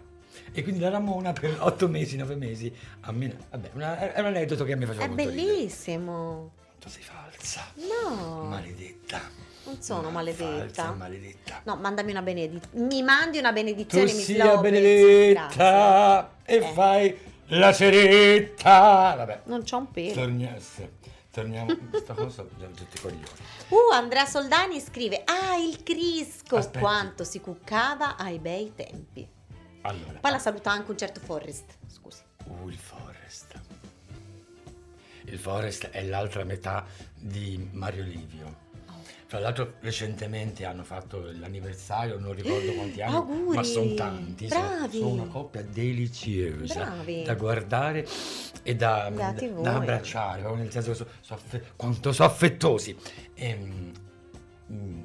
E 0.53 0.63
quindi 0.63 0.79
la 0.81 0.91
Ramona 0.91 1.33
per 1.33 1.57
otto 1.65 1.89
mesi, 1.89 2.19
nove 2.19 2.35
mesi, 2.35 2.71
a 3.01 3.13
me, 3.13 3.35
vabbè, 3.51 3.71
una- 3.73 4.13
è 4.13 4.21
un 4.21 4.27
aneddoto 4.27 4.65
che 4.65 4.77
mi 4.77 4.85
faceva 4.85 5.05
È 5.05 5.09
molto 5.09 5.31
ridere. 5.31 5.47
bellissimo. 5.55 6.53
Tu 6.79 6.89
sei 6.91 7.03
falsa, 7.03 7.65
No, 7.77 8.43
maledetta. 8.45 9.21
Non 9.67 9.83
sono 9.83 10.03
Ma 10.03 10.11
maledetta. 10.11 10.65
Falsa, 10.85 10.93
maledetta. 10.95 11.61
No, 11.65 11.77
mandami 11.77 12.11
una 12.13 12.23
benedizione. 12.23 12.87
Mi 12.87 13.03
mandi 13.03 13.39
una 13.39 13.53
benedizione, 13.53 14.09
tu 14.11 14.17
Miss 14.17 14.25
sia 14.25 14.57
benedetta 14.59 16.31
e 16.45 16.57
Eh. 16.57 16.73
fai 16.73 17.19
la 17.49 17.73
ceretta. 17.73 19.15
Vabbè, 19.17 19.41
Non 19.45 19.63
c'ho 19.65 19.77
un 19.79 19.91
pelo. 19.91 20.13
torniamo. 20.15 20.59
Torniamo. 21.31 21.77
Sto 22.01 22.15
cosa 22.15 22.47
già 22.59 22.67
tutti 22.67 22.97
i 22.97 23.01
coglioni. 23.01 23.25
Uh, 23.69 23.93
Andrea 23.93 24.25
Soldani 24.25 24.81
scrive: 24.81 25.23
Ah, 25.27 25.57
il 25.57 25.83
Crisco! 25.83 26.57
Aspetti. 26.57 26.79
Quanto 26.79 27.25
si 27.25 27.41
cuccava 27.41 28.17
ai 28.17 28.39
bei 28.39 28.73
tempi. 28.75 29.29
Allora. 29.83 30.19
Poi 30.21 30.31
la 30.31 30.39
saluta 30.39 30.71
anche 30.71 30.91
un 30.91 30.97
certo 30.97 31.21
Forrest. 31.21 31.77
Scusi. 31.87 32.23
Uh, 32.47 32.69
il 32.69 32.79
Forest. 32.79 33.61
Il 35.25 35.39
Forest 35.39 35.89
è 35.91 36.05
l'altra 36.05 36.43
metà 36.45 36.87
di 37.15 37.69
Mario 37.73 38.05
Livio. 38.05 38.65
Fra 39.37 39.45
l'altro 39.45 39.75
recentemente 39.81 40.65
hanno 40.65 40.83
fatto 40.83 41.31
l'anniversario, 41.39 42.19
non 42.19 42.33
ricordo 42.33 42.73
quanti 42.73 43.03
anni, 43.03 43.17
Auguri! 43.17 43.57
ma 43.57 43.63
sono 43.63 43.93
tanti. 43.93 44.49
sono-! 44.49 44.89
Sono 44.91 45.09
una 45.09 45.27
coppia 45.27 45.63
deliziosa 45.63 46.85
Bravi! 46.85 47.23
da 47.23 47.35
guardare 47.35 48.07
e 48.63 48.75
da, 48.77 49.11
da- 49.11 49.33
da 49.33 49.75
abbracciare, 49.77 50.41
proprio 50.41 50.63
nel 50.63 50.73
senso 50.73 50.91
che 50.93 50.97
so- 50.97 51.07
so 51.21 51.35
affe- 51.35 51.65
quanto 51.77 52.13
sono 52.13 52.29
affettosi. 52.31 52.97
Ehm, 53.35 53.93
mm, 54.73 55.01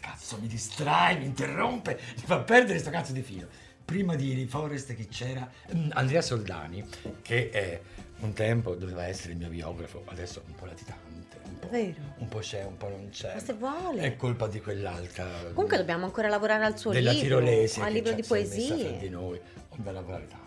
cazzo, 0.00 0.38
mi 0.40 0.46
distrae, 0.46 1.18
mi 1.18 1.26
interrompe, 1.26 2.00
mi 2.16 2.22
fa 2.24 2.38
perdere 2.38 2.78
sto 2.78 2.88
cazzo 2.88 3.12
di 3.12 3.20
filo. 3.20 3.46
Prima 3.84 4.14
di 4.16 4.46
Forest 4.48 4.94
chi 4.94 5.06
c'era? 5.06 5.46
Mm, 5.74 5.90
Andrea 5.92 6.22
Soldani, 6.22 6.82
che 7.20 7.50
è 7.50 7.80
un 8.20 8.32
tempo 8.32 8.74
doveva 8.74 9.06
essere 9.06 9.32
il 9.32 9.38
mio 9.38 9.48
biografo, 9.50 10.02
adesso 10.06 10.42
un 10.46 10.54
po' 10.54 10.64
latitante. 10.64 11.25
Un 11.70 11.94
po', 11.94 12.00
un 12.18 12.28
po' 12.28 12.38
c'è, 12.38 12.64
un 12.64 12.76
po' 12.76 12.88
non 12.88 13.08
c'è. 13.10 13.34
Ma 13.34 13.40
se 13.40 13.52
vuole. 13.54 14.02
È 14.02 14.16
colpa 14.16 14.46
di 14.46 14.60
quell'altra. 14.60 15.26
Comunque 15.52 15.76
dobbiamo 15.76 16.04
ancora 16.04 16.28
lavorare 16.28 16.64
al 16.64 16.78
suo 16.78 16.92
della 16.92 17.10
libro. 17.12 17.38
tirolese. 17.40 17.80
Al 17.80 17.92
libro 17.92 18.12
di 18.12 18.22
poesie. 18.22 18.98
di 18.98 19.08
noi. 19.08 19.40
Non 19.70 19.84
da 19.84 19.92
lavorare 19.92 20.26
tanto. 20.26 20.44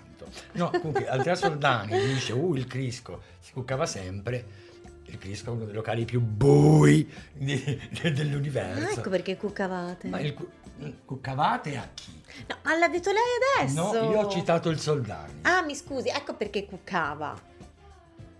No, 0.53 0.69
comunque 0.69 1.07
Andrea 1.07 1.35
Soldani 1.35 1.97
dice, 2.07 2.33
uh, 2.33 2.53
il 2.55 2.67
Crisco 2.67 3.21
si 3.39 3.51
cuccava 3.53 3.85
sempre. 3.85 4.67
Il 5.05 5.17
Crisco 5.17 5.49
è 5.51 5.53
uno 5.55 5.65
dei 5.65 5.73
locali 5.73 6.05
più 6.05 6.19
bui 6.21 7.09
di- 7.33 7.79
de- 7.89 8.11
dell'universo. 8.11 8.85
Ah, 8.87 8.91
ecco 8.99 9.09
perché 9.09 9.37
cuccavate. 9.37 10.07
Ma 10.07 10.19
il 10.19 10.33
cu- 10.35 10.47
cuccavate 11.05 11.77
a 11.77 11.87
chi? 11.93 12.21
No, 12.47 12.57
ma 12.63 12.77
l'ha 12.77 12.87
detto 12.89 13.09
lei 13.11 13.21
adesso. 13.63 13.91
No, 14.03 14.11
io 14.11 14.19
ho 14.19 14.29
citato 14.29 14.69
il 14.69 14.79
Soldani. 14.79 15.39
Ah, 15.41 15.63
mi 15.63 15.73
scusi, 15.75 16.09
ecco 16.09 16.35
perché 16.35 16.65
cuccava. 16.65 17.37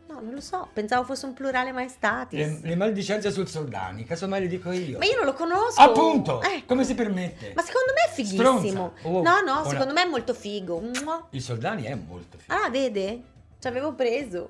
No, 0.10 0.20
non 0.22 0.34
lo 0.34 0.42
so, 0.42 0.68
pensavo 0.74 1.04
fosse 1.04 1.28
un 1.28 1.34
plurale 1.36 1.72
maestatis. 1.72 2.40
Le, 2.40 2.60
le 2.64 2.76
maldicenze 2.76 3.30
sul 3.30 3.48
Soldani, 3.48 4.06
casomai 4.06 4.42
le 4.42 4.48
dico 4.48 4.72
io. 4.72 4.98
Ma 4.98 5.06
io 5.06 5.18
non 5.18 5.26
lo 5.26 5.34
conosco. 5.34 5.80
Appunto! 5.80 6.42
Ecco. 6.42 6.66
Come 6.66 6.84
si 6.84 6.96
permette? 6.96 7.54
Ma 7.56 7.62
secondo 7.62 7.94
me 7.94 8.10
è 8.10 8.14
fighissimo. 8.16 8.94
Oh, 9.04 9.22
no, 9.22 9.42
no, 9.42 9.60
una- 9.62 9.70
secondo 9.70 9.94
me 9.94 10.02
è 10.02 10.08
molto 10.08 10.34
figo. 10.34 10.82
Il 11.30 11.42
Soldani 11.44 11.84
è 11.84 11.94
molto 11.94 12.40
figo. 12.40 12.52
Ah, 12.52 12.70
vede? 12.72 13.22
Ci 13.60 13.68
avevo 13.68 13.94
preso. 13.94 14.50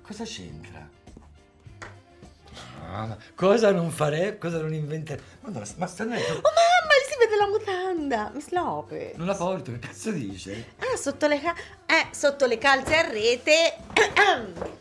Cosa 0.00 0.22
c'entra? 0.22 0.88
Ah, 2.88 3.16
cosa 3.34 3.72
non 3.72 3.90
fare? 3.90 4.38
Cosa 4.38 4.60
non 4.60 4.72
inventare? 4.74 5.20
Madonna, 5.40 5.66
ma 5.76 5.86
sta 5.86 6.04
non, 6.04 6.12
è- 6.14 6.20
Mamma, 6.92 7.08
si 7.08 7.16
vede 7.18 7.36
la 7.36 7.46
mutanda. 7.48 8.30
Mi 8.34 8.40
slope. 8.40 9.12
non 9.16 9.26
la 9.26 9.34
porto, 9.34 9.72
che 9.72 9.78
cazzo 9.78 10.10
dice? 10.10 10.66
Ah, 10.78 10.96
sotto 10.96 11.26
le, 11.26 11.40
ca- 11.40 11.54
eh, 11.86 12.06
sotto 12.14 12.46
le 12.46 12.58
calze 12.58 12.96
a 12.96 13.08
rete. 13.08 13.76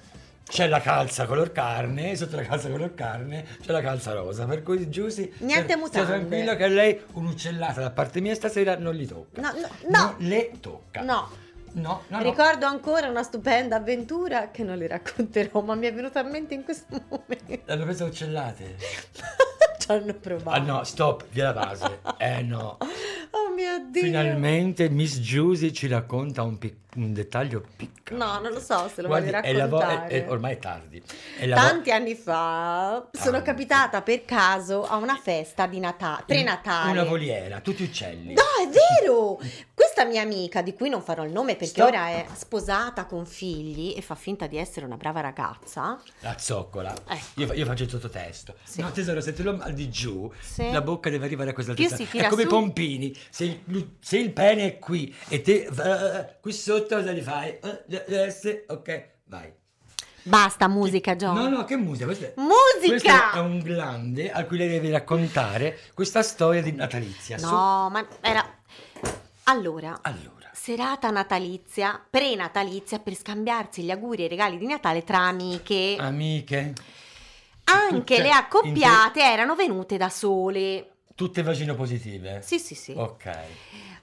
C'è 0.51 0.67
la 0.67 0.81
calza 0.81 1.25
color 1.27 1.53
carne, 1.53 2.13
sotto 2.17 2.35
la 2.35 2.41
calza 2.41 2.69
color 2.69 2.93
carne 2.93 3.45
c'è 3.61 3.71
la 3.71 3.79
calza 3.79 4.11
rosa, 4.11 4.43
per 4.45 4.63
cui 4.63 4.89
Giusy 4.89 5.31
Niente 5.37 5.77
mutande. 5.77 6.05
tranquilla 6.09 6.57
che 6.57 6.65
a 6.65 6.67
lei 6.67 7.01
un'uccellata 7.13 7.79
da 7.79 7.89
parte 7.91 8.19
mia 8.19 8.35
stasera 8.35 8.77
non 8.77 8.93
gli 8.95 9.07
tocca. 9.07 9.39
No, 9.39 9.51
no, 9.53 9.69
Non 9.87 10.01
no. 10.01 10.15
le 10.17 10.51
tocca. 10.59 11.03
No. 11.03 11.29
No, 11.73 12.03
no, 12.09 12.17
no. 12.17 12.21
Ricordo 12.21 12.65
ancora 12.65 13.07
una 13.07 13.23
stupenda 13.23 13.77
avventura 13.77 14.51
che 14.51 14.63
non 14.63 14.77
le 14.77 14.87
racconterò, 14.87 15.61
ma 15.61 15.73
mi 15.75 15.87
è 15.87 15.93
venuta 15.93 16.19
a 16.19 16.23
mente 16.23 16.53
in 16.53 16.65
questo 16.65 16.99
momento. 17.07 17.61
L'hanno 17.63 17.85
preso 17.85 18.03
uccellate. 18.03 18.75
Ci 19.91 20.03
hanno 20.03 20.13
provato. 20.13 20.49
Ah 20.49 20.59
no, 20.59 20.83
stop, 20.83 21.25
via 21.31 21.45
la 21.45 21.53
base. 21.53 21.99
Eh 22.17 22.41
no. 22.43 22.77
Oh 23.43 23.53
mio 23.53 23.85
Dio. 23.89 24.01
Finalmente 24.03 24.89
Miss 24.89 25.19
Giusy 25.19 25.71
ci 25.71 25.87
racconta 25.87 26.43
un, 26.43 26.57
pic- 26.57 26.95
un 26.95 27.13
dettaglio 27.13 27.63
piccolo. 27.77 27.99
No, 28.25 28.39
non 28.39 28.51
lo 28.51 28.59
so 28.59 28.89
se 28.93 29.01
lo 29.01 29.07
Guardi, 29.07 29.31
voglio 29.31 29.41
è 29.43 29.53
la 29.53 29.67
vo- 29.67 29.79
raccontare. 29.79 30.07
è- 30.09 30.25
è- 30.25 30.29
ormai 30.29 30.53
è 30.53 30.59
tardi. 30.59 31.01
È 31.37 31.47
vo- 31.47 31.53
Tanti 31.55 31.91
anni 31.91 32.15
fa 32.15 33.07
sono 33.11 33.31
Tanti. 33.37 33.45
capitata 33.45 34.01
per 34.01 34.25
caso 34.25 34.85
a 34.85 34.97
una 34.97 35.15
festa 35.15 35.65
di 35.67 35.79
Natale, 35.79 36.23
prenatale. 36.25 36.91
Una 36.91 37.03
voliera, 37.05 37.61
tutti 37.61 37.83
uccelli. 37.83 38.33
No, 38.33 38.41
è 38.61 38.67
vero! 39.01 39.39
Questa 39.73 40.03
mia 40.05 40.21
amica, 40.21 40.61
di 40.61 40.73
cui 40.73 40.89
non 40.89 41.01
farò 41.01 41.23
il 41.25 41.31
nome 41.31 41.53
perché 41.53 41.67
Stop. 41.81 41.87
ora 41.87 42.07
è 42.09 42.25
sposata 42.33 43.05
con 43.05 43.25
figli 43.25 43.93
e 43.95 44.01
fa 44.01 44.15
finta 44.15 44.47
di 44.47 44.57
essere 44.57 44.85
una 44.85 44.95
brava 44.97 45.21
ragazza. 45.21 45.99
La 46.19 46.35
zoccola. 46.37 46.93
Ecco. 47.07 47.41
Io, 47.41 47.53
io 47.53 47.65
faccio 47.65 47.83
il 47.83 47.89
sottotesto. 47.89 48.55
Sì. 48.63 48.81
No, 48.81 48.91
tesoro, 48.91 49.21
se 49.21 49.33
te 49.33 49.41
lo 49.43 49.55
mal 49.55 49.73
di 49.73 49.89
giù, 49.89 50.31
Sì. 50.39 50.69
la 50.71 50.81
bocca 50.81 51.09
deve 51.09 51.25
arrivare 51.25 51.49
a 51.51 51.53
questa 51.53 51.71
altezza. 51.71 51.95
È 52.03 52.27
come 52.27 52.41
su- 52.41 52.47
i 52.47 52.49
pompini. 52.49 53.15
Se 53.29 53.43
il, 53.45 53.89
se 53.99 54.17
il 54.17 54.31
pene 54.31 54.65
è 54.65 54.79
qui 54.79 55.13
e 55.27 55.41
te 55.41 55.69
qui 56.41 56.51
sotto 56.53 56.95
cosa 56.95 57.11
li 57.11 57.21
fai? 57.21 57.57
Eh, 57.59 58.65
ok, 58.67 59.09
vai. 59.25 59.53
Basta 60.23 60.67
musica, 60.67 61.15
John. 61.15 61.35
No, 61.35 61.49
no, 61.49 61.65
che 61.65 61.75
musica? 61.77 62.05
Questo 62.05 62.25
è, 62.25 62.33
Musica! 62.37 63.19
questo 63.21 63.37
è 63.37 63.39
un 63.39 63.59
grande 63.59 64.31
a 64.31 64.45
cui 64.45 64.57
lei 64.57 64.69
deve 64.69 64.91
raccontare 64.91 65.79
questa 65.95 66.21
storia 66.21 66.61
di 66.61 66.71
natalizia. 66.73 67.37
Su- 67.39 67.47
No, 67.47 67.89
ma 67.91 68.05
era... 68.21 68.45
Allora, 69.45 69.99
Allora, 70.03 70.49
serata 70.53 71.09
natalizia, 71.09 71.99
pre-natalizia 72.07 72.99
per 72.99 73.15
scambiarsi 73.15 73.81
gli 73.81 73.89
auguri 73.89 74.21
e 74.21 74.25
i 74.25 74.29
regali 74.29 74.59
di 74.59 74.67
Natale 74.67 75.03
tra 75.03 75.17
amiche. 75.21 75.95
amiche, 75.97 76.73
Anche 77.63 78.15
cioè, 78.15 78.23
le 78.23 78.31
accoppiate 78.31 79.21
erano 79.23 79.55
venute 79.55 79.97
da 79.97 80.09
sole. 80.09 80.87
Tutte 81.15 81.41
vagino 81.43 81.75
positive. 81.75 82.41
Sì, 82.41 82.59
sì, 82.59 82.75
sì. 82.75 82.93
Ok. 82.95 83.31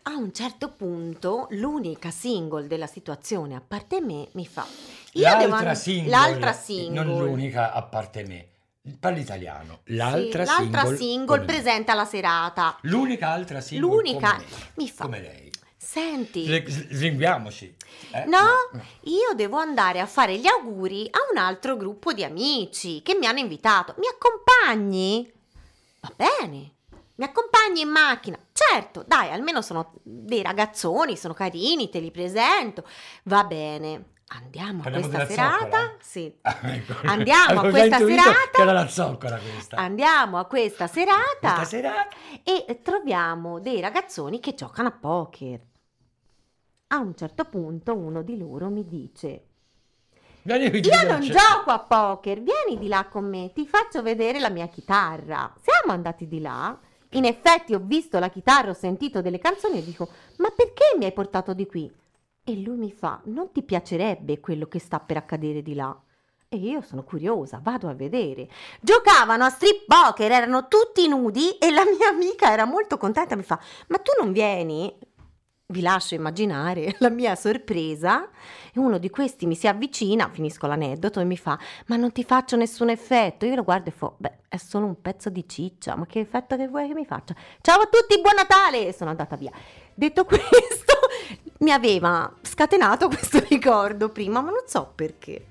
A 0.03 0.17
un 0.17 0.33
certo 0.33 0.71
punto, 0.71 1.47
l'unica 1.51 2.11
single 2.11 2.67
della 2.67 2.87
situazione, 2.87 3.55
a 3.55 3.61
parte 3.67 4.01
me, 4.01 4.29
mi 4.33 4.47
fa. 4.47 4.67
Io 5.13 5.23
devo 5.37 5.49
L'altra 5.51 5.71
and- 5.71 5.79
single, 5.79 6.11
L'altra 6.11 6.53
single. 6.53 7.05
non 7.05 7.25
l'unica 7.25 7.73
a 7.73 7.83
parte 7.83 8.25
me. 8.27 8.47
Parli 8.99 9.21
italiano. 9.21 9.81
Sì, 9.85 9.97
L'altra 9.97 10.45
l'altra 10.45 10.87
single, 10.97 11.41
me. 11.41 11.45
presente 11.45 11.91
alla 11.91 12.07
serata. 12.07 12.79
L'unica 12.83 13.29
altra 13.29 13.61
single 13.61 13.87
L'unica 13.91 14.41
mi 14.77 14.89
fa. 14.89 15.05
come 15.05 15.21
lei. 15.21 15.51
Senti, 15.77 16.47
Slinguiamoci. 16.91 17.75
eh? 18.13 18.25
no, 18.27 18.47
io 19.03 19.33
devo 19.35 19.57
andare 19.59 20.01
a 20.01 20.07
fare 20.07 20.37
gli 20.39 20.47
auguri 20.47 21.07
a 21.11 21.19
un 21.33 21.39
altro 21.39 21.77
gruppo 21.77 22.13
di 22.13 22.25
amici 22.25 23.03
che 23.03 23.15
mi 23.15 23.27
hanno 23.27 23.39
invitato. 23.41 23.95
Mi 23.99 24.07
accompagni? 24.07 25.31
Va 26.01 26.13
bene. 26.15 26.73
Mi 27.19 27.25
accompagni 27.25 27.81
in 27.81 27.89
macchina? 27.89 28.39
Certo, 28.53 29.03
dai, 29.05 29.31
almeno 29.33 29.61
sono 29.61 29.95
dei 30.05 30.41
ragazzoni, 30.41 31.17
sono 31.17 31.35
carini, 31.35 31.89
te 31.91 31.99
li 31.99 32.13
presento. 32.13 32.85
Va 33.25 33.43
bene. 33.43 34.11
Andiamo 34.29 34.81
a 34.81 34.83
Parliamo 34.85 35.09
questa 35.09 35.25
della 35.25 35.49
zoccola? 35.51 35.59
serata? 35.59 35.97
Sì. 36.01 36.39
Ah, 36.43 36.59
ecco. 36.75 36.93
Andiamo 37.07 37.43
a 37.43 37.59
Avevo 37.59 37.71
questa 37.71 37.99
serata. 37.99 38.63
Era 38.63 38.73
la 38.73 38.89
zoccola 38.89 39.39
questa. 39.39 39.77
Andiamo 39.79 40.39
a 40.39 40.45
questa 40.45 40.87
serata 40.87 41.25
Questa 41.41 41.65
serata. 41.65 42.09
e 42.45 42.81
troviamo 42.85 43.59
dei 43.59 43.81
ragazzoni 43.81 44.39
che 44.39 44.55
giocano 44.55 44.89
a 44.89 44.93
poker. 44.93 45.61
A 46.89 46.99
un 46.99 47.17
certo 47.17 47.45
punto 47.47 47.97
uno 47.97 48.23
di 48.23 48.39
loro 48.39 48.69
mi 48.69 48.87
dice: 48.87 49.47
Io 50.45 51.09
non 51.09 51.21
gioco 51.21 51.71
a 51.71 51.81
poker, 51.81 52.41
vieni 52.43 52.79
di 52.79 52.87
là 52.87 53.07
con 53.11 53.25
me, 53.29 53.51
ti 53.53 53.67
faccio 53.67 54.03
vedere 54.03 54.39
la 54.39 54.51
mia 54.51 54.69
chitarra. 54.69 55.53
Siamo 55.61 55.93
andati 55.93 56.29
di 56.29 56.41
là. 56.41 56.79
In 57.13 57.25
effetti 57.25 57.75
ho 57.75 57.81
visto 57.83 58.19
la 58.19 58.29
chitarra, 58.29 58.71
ho 58.71 58.75
sentito 58.75 59.23
delle 59.23 59.39
canzoni 59.39 59.79
e 59.79 59.85
dico: 59.85 60.09
Ma 60.37 60.51
perché 60.51 60.95
mi 60.99 61.07
hai 61.07 61.13
portato 61.13 61.55
di 61.55 61.67
qui? 61.67 61.91
E 62.45 62.61
lui 62.61 62.77
mi 62.77 62.93
fa: 62.93 63.21
Non 63.25 63.51
ti 63.51 63.63
piacerebbe 63.63 64.41
quello 64.41 64.67
che 64.67 64.79
sta 64.79 65.01
per 65.01 65.17
accadere 65.17 65.63
di 65.63 65.75
là? 65.75 65.99
E 66.51 66.57
io 66.57 66.81
sono 66.81 67.05
curiosa, 67.05 67.61
vado 67.63 67.89
a 67.89 67.95
vedere. 67.95 68.49
Giocavano 68.81 69.45
a 69.45 69.51
strip 69.51 69.85
poker, 69.87 70.33
erano 70.33 70.67
tutti 70.69 71.07
nudi 71.09 71.59
e 71.59 71.71
la 71.71 71.85
mia 71.85 72.09
amica 72.09 72.51
era 72.53 72.67
molto 72.67 72.99
contenta. 72.99 73.37
Mi 73.37 73.43
fa: 73.43 73.59
Ma 73.89 73.99
tu 73.99 74.13
non 74.21 74.33
vieni? 74.33 74.95
Vi 75.71 75.83
lascio 75.83 76.15
immaginare 76.15 76.97
la 77.01 77.11
mia 77.11 77.37
sorpresa. 77.37 78.27
E 78.73 78.79
uno 78.79 78.97
di 78.97 79.11
questi 79.11 79.45
mi 79.45 79.55
si 79.55 79.69
avvicina, 79.69 80.31
finisco 80.33 80.67
l'aneddoto, 80.67 81.21
e 81.21 81.25
mi 81.25 81.37
fa: 81.37 81.59
Ma 81.89 81.97
non 81.97 82.11
ti 82.11 82.25
faccio 82.25 82.57
nessun 82.57 82.89
effetto. 82.89 83.45
Io 83.45 83.55
lo 83.55 83.65
guardo 83.65 83.91
e 83.91 83.93
fa: 83.93 84.11
Beh, 84.17 84.39
è 84.49 84.57
solo 84.57 84.87
un 84.87 84.99
pezzo 85.03 85.29
di 85.29 85.47
ciccia, 85.47 85.95
ma 85.95 86.07
che 86.07 86.21
effetto 86.21 86.57
che 86.57 86.69
vuoi 86.69 86.89
che 86.89 86.95
mi 86.95 87.05
faccia? 87.05 87.35
Ciao 87.61 87.83
a 87.83 87.87
tutti, 87.87 88.19
buon 88.19 88.37
Natale! 88.37 88.87
E 88.87 88.95
sono 88.95 89.11
andata 89.11 89.37
via. 89.37 89.51
Detto 89.93 90.25
questo, 90.27 90.95
mi 91.59 91.71
aveva 91.71 92.33
scatenato 92.41 93.09
questo 93.13 93.45
ricordo 93.47 94.09
prima, 94.09 94.41
ma 94.41 94.49
non 94.49 94.63
so 94.65 94.91
perché. 94.95 95.45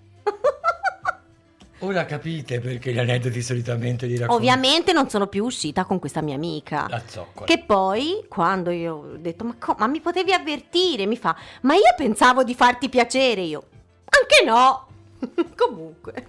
Ora 1.79 2.05
capite 2.05 2.59
perché 2.59 2.91
gli 2.91 2.97
aneddoti 2.97 3.41
solitamente 3.41 4.07
li 4.07 4.13
racconto. 4.17 4.33
Ovviamente 4.41 4.93
non 4.93 5.09
sono 5.09 5.27
più 5.27 5.45
uscita 5.45 5.83
con 5.85 5.99
questa 5.99 6.21
mia 6.21 6.33
amica. 6.35 6.87
La 6.89 7.01
zoccola. 7.05 7.45
Che 7.45 7.63
poi, 7.63 8.25
quando 8.27 8.71
io 8.71 8.95
ho 8.95 9.17
detto, 9.17 9.43
ma, 9.43 9.55
co- 9.59 9.75
ma 9.77 9.85
mi 9.87 9.99
potevi 10.01 10.33
avvertire? 10.33 11.05
Mi 11.05 11.17
fa, 11.17 11.35
ma 11.61 11.75
io 11.75 11.93
pensavo 11.95 12.43
di 12.43 12.55
farti 12.55 12.89
piacere 12.89 13.41
io. 13.41 13.63
Anche 14.05 14.43
no. 14.43 14.87
Comunque. 15.55 16.27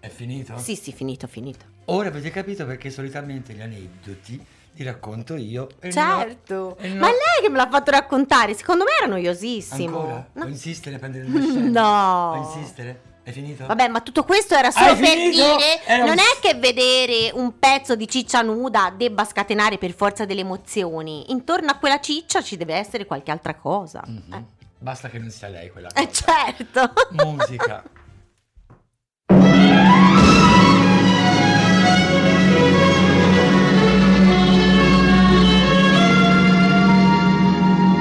È 0.00 0.08
finito? 0.08 0.58
Sì, 0.58 0.74
sì, 0.74 0.92
finito, 0.92 1.26
finito. 1.28 1.66
Ora 1.86 2.08
avete 2.08 2.30
capito 2.30 2.66
perché 2.66 2.90
solitamente 2.90 3.52
gli 3.52 3.60
aneddoti 3.60 4.44
li 4.72 4.84
racconto 4.84 5.34
io. 5.36 5.68
e 5.78 5.92
certo. 5.92 6.54
no- 6.54 6.76
e 6.78 6.88
no- 6.88 7.00
Ma 7.00 7.06
è 7.08 7.10
lei 7.10 7.42
che 7.42 7.48
me 7.48 7.56
l'ha 7.58 7.68
fatto 7.68 7.92
raccontare. 7.92 8.54
Secondo 8.54 8.82
me 8.84 8.90
era 9.00 9.06
noiosissimo. 9.06 9.96
Ancora? 9.98 10.14
No. 10.32 10.40
Vuoi 10.42 10.50
insistere 10.50 10.96
a 10.96 10.98
prendere 10.98 11.26
scena? 11.28 11.70
No. 11.80 12.32
Vuoi 12.40 12.54
insistere? 12.60 13.00
È 13.30 13.32
finito? 13.32 13.64
Vabbè, 13.66 13.86
ma 13.88 14.00
tutto 14.00 14.24
questo 14.24 14.54
era 14.56 14.70
solo 14.72 14.90
Hai 14.90 14.96
per 14.96 15.06
finito? 15.08 15.30
dire 15.56 15.84
Era 15.84 16.04
non 16.04 16.14
un- 16.14 16.18
è 16.18 16.40
che 16.40 16.54
vedere 16.54 17.30
un 17.32 17.58
pezzo 17.60 17.94
di 17.94 18.08
ciccia 18.08 18.42
nuda 18.42 18.92
debba 18.96 19.24
scatenare 19.24 19.78
per 19.78 19.92
forza 19.92 20.24
delle 20.24 20.40
emozioni. 20.40 21.30
Intorno 21.30 21.70
a 21.70 21.76
quella 21.76 22.00
ciccia 22.00 22.42
ci 22.42 22.56
deve 22.56 22.74
essere 22.74 23.06
qualche 23.06 23.30
altra 23.30 23.54
cosa. 23.54 24.02
Mhm. 24.04 24.46
Basta 24.78 25.08
che 25.08 25.18
non 25.18 25.30
sia 25.30 25.48
lei 25.48 25.70
quella 25.70 25.88
Eh, 25.94 26.02
eh, 26.02 26.06
cosa. 26.08 26.24
certo. 26.24 26.92
Musica. 27.24 27.82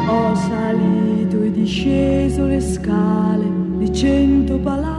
Ho 0.08 0.36
salito 0.36 1.42
e 1.44 1.52
disceso 1.52 2.46
le 2.46 2.60
scale 2.62 3.46
di 3.78 3.94
cento 3.94 4.58
palazzi. 4.60 4.99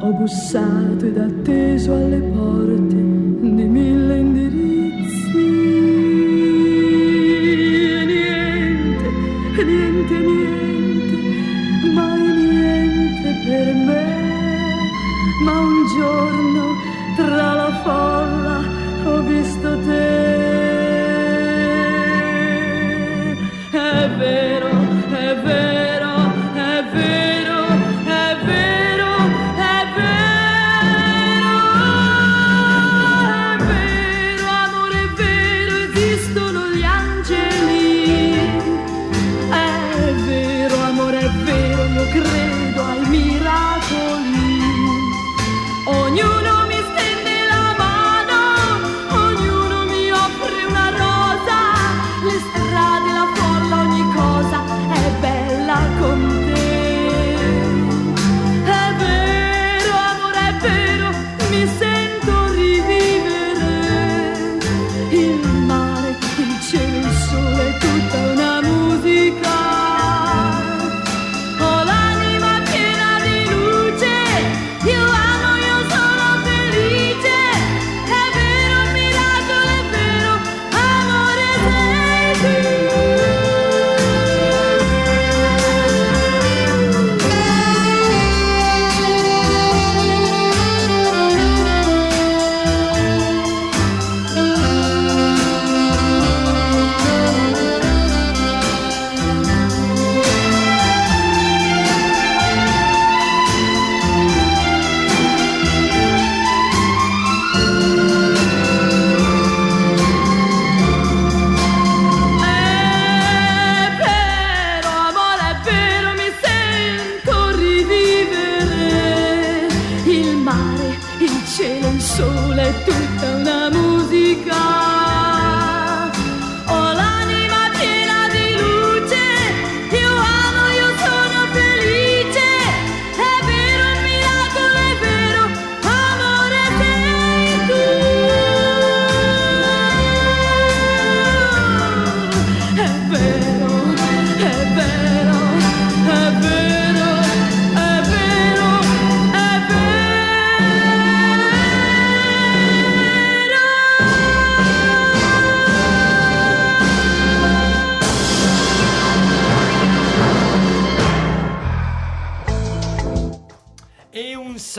Ho 0.00 0.12
bussato 0.12 1.06
ed 1.06 1.18
atteso 1.18 1.92
alle 1.94 2.20
porte 2.20 2.95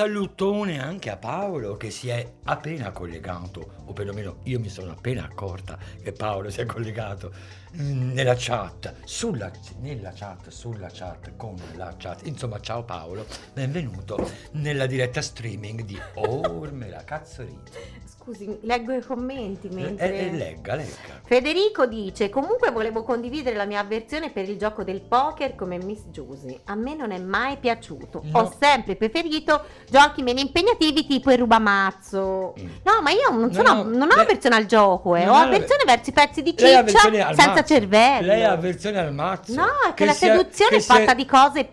salutone 0.08 0.82
anche 0.82 1.10
a 1.10 1.18
Paolo 1.18 1.76
che 1.76 1.92
si 1.92 2.08
è 2.08 2.26
appena 2.46 2.92
collegato, 2.92 3.84
o 3.84 3.92
perlomeno 3.92 4.38
io 4.44 4.58
mi 4.58 4.70
sono 4.70 4.92
appena 4.92 5.26
accorta 5.26 5.78
che 6.02 6.14
Paolo 6.14 6.50
si 6.50 6.62
è 6.62 6.66
collegato 6.66 7.34
mm, 7.76 8.14
nella 8.14 8.36
chat, 8.38 8.94
sulla, 9.04 9.52
nella 9.80 10.14
chat, 10.16 10.48
sulla 10.48 10.90
chat, 10.90 11.36
con 11.36 11.58
la 11.76 11.94
chat. 11.98 12.26
Insomma, 12.26 12.62
ciao 12.62 12.86
Paolo, 12.86 13.26
benvenuto 13.52 14.32
nella 14.52 14.86
diretta 14.86 15.22
streaming 15.22 15.82
di 15.82 16.00
Ormela 16.16 17.04
Cazzorito. 17.04 18.07
Scusi, 18.28 18.60
leggo 18.64 18.92
i 18.92 19.02
commenti 19.02 19.68
E, 19.68 19.74
mentre... 19.74 20.18
e 20.20 20.32
legga, 20.34 20.76
legga. 20.76 21.22
Federico 21.24 21.86
dice: 21.86 22.28
Comunque 22.28 22.72
volevo 22.72 23.04
condividere 23.04 23.56
la 23.56 23.64
mia 23.64 23.80
avversione 23.80 24.32
per 24.32 24.50
il 24.50 24.58
gioco 24.58 24.84
del 24.84 25.00
poker 25.00 25.56
come 25.56 25.78
Miss 25.78 26.02
Giusy. 26.10 26.60
A 26.66 26.76
me 26.76 26.94
non 26.94 27.12
è 27.12 27.20
mai 27.20 27.56
piaciuto. 27.56 28.22
No. 28.26 28.40
Ho 28.42 28.54
sempre 28.60 28.98
preferito 28.98 29.64
giochi 29.90 30.24
meno 30.24 30.42
impegnativi 30.42 31.06
tipo 31.06 31.32
il 31.32 31.38
rubamazzo. 31.38 32.54
Mm. 32.60 32.68
No, 32.84 33.02
ma 33.02 33.12
io 33.12 33.30
non, 33.32 33.44
No, 33.44 33.54
sono, 33.54 33.74
no, 33.76 33.84
non 33.84 34.02
ho 34.12 34.16
lei- 34.16 34.26
avversione 34.26 34.56
al 34.58 34.66
gioco, 34.66 35.16
eh. 35.16 35.26
ho 35.26 35.34
avversione 35.34 35.84
verso 35.86 36.10
i 36.10 36.14
pezzi 36.14 36.42
di 36.42 36.54
Lei 36.58 36.86
ciccia 36.86 37.00
senza 37.10 37.46
mazzo. 37.48 37.64
cervello. 37.64 38.28
Lei 38.28 38.44
ha 38.44 38.52
avversione 38.52 39.00
al 39.00 39.14
mazzo. 39.14 39.54
No, 39.54 39.66
è 39.90 39.94
che, 39.94 40.04
la 40.04 40.12
sia- 40.12 40.34
seduzione 40.36 40.72
che 40.72 40.78
è 40.78 40.82
fatta 40.82 41.04
sia- 41.06 41.14
di 41.14 41.26
cose 41.26 41.70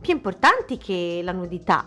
più 0.00 0.12
importanti 0.12 0.76
che 0.76 1.20
la 1.22 1.30
nudità, 1.32 1.86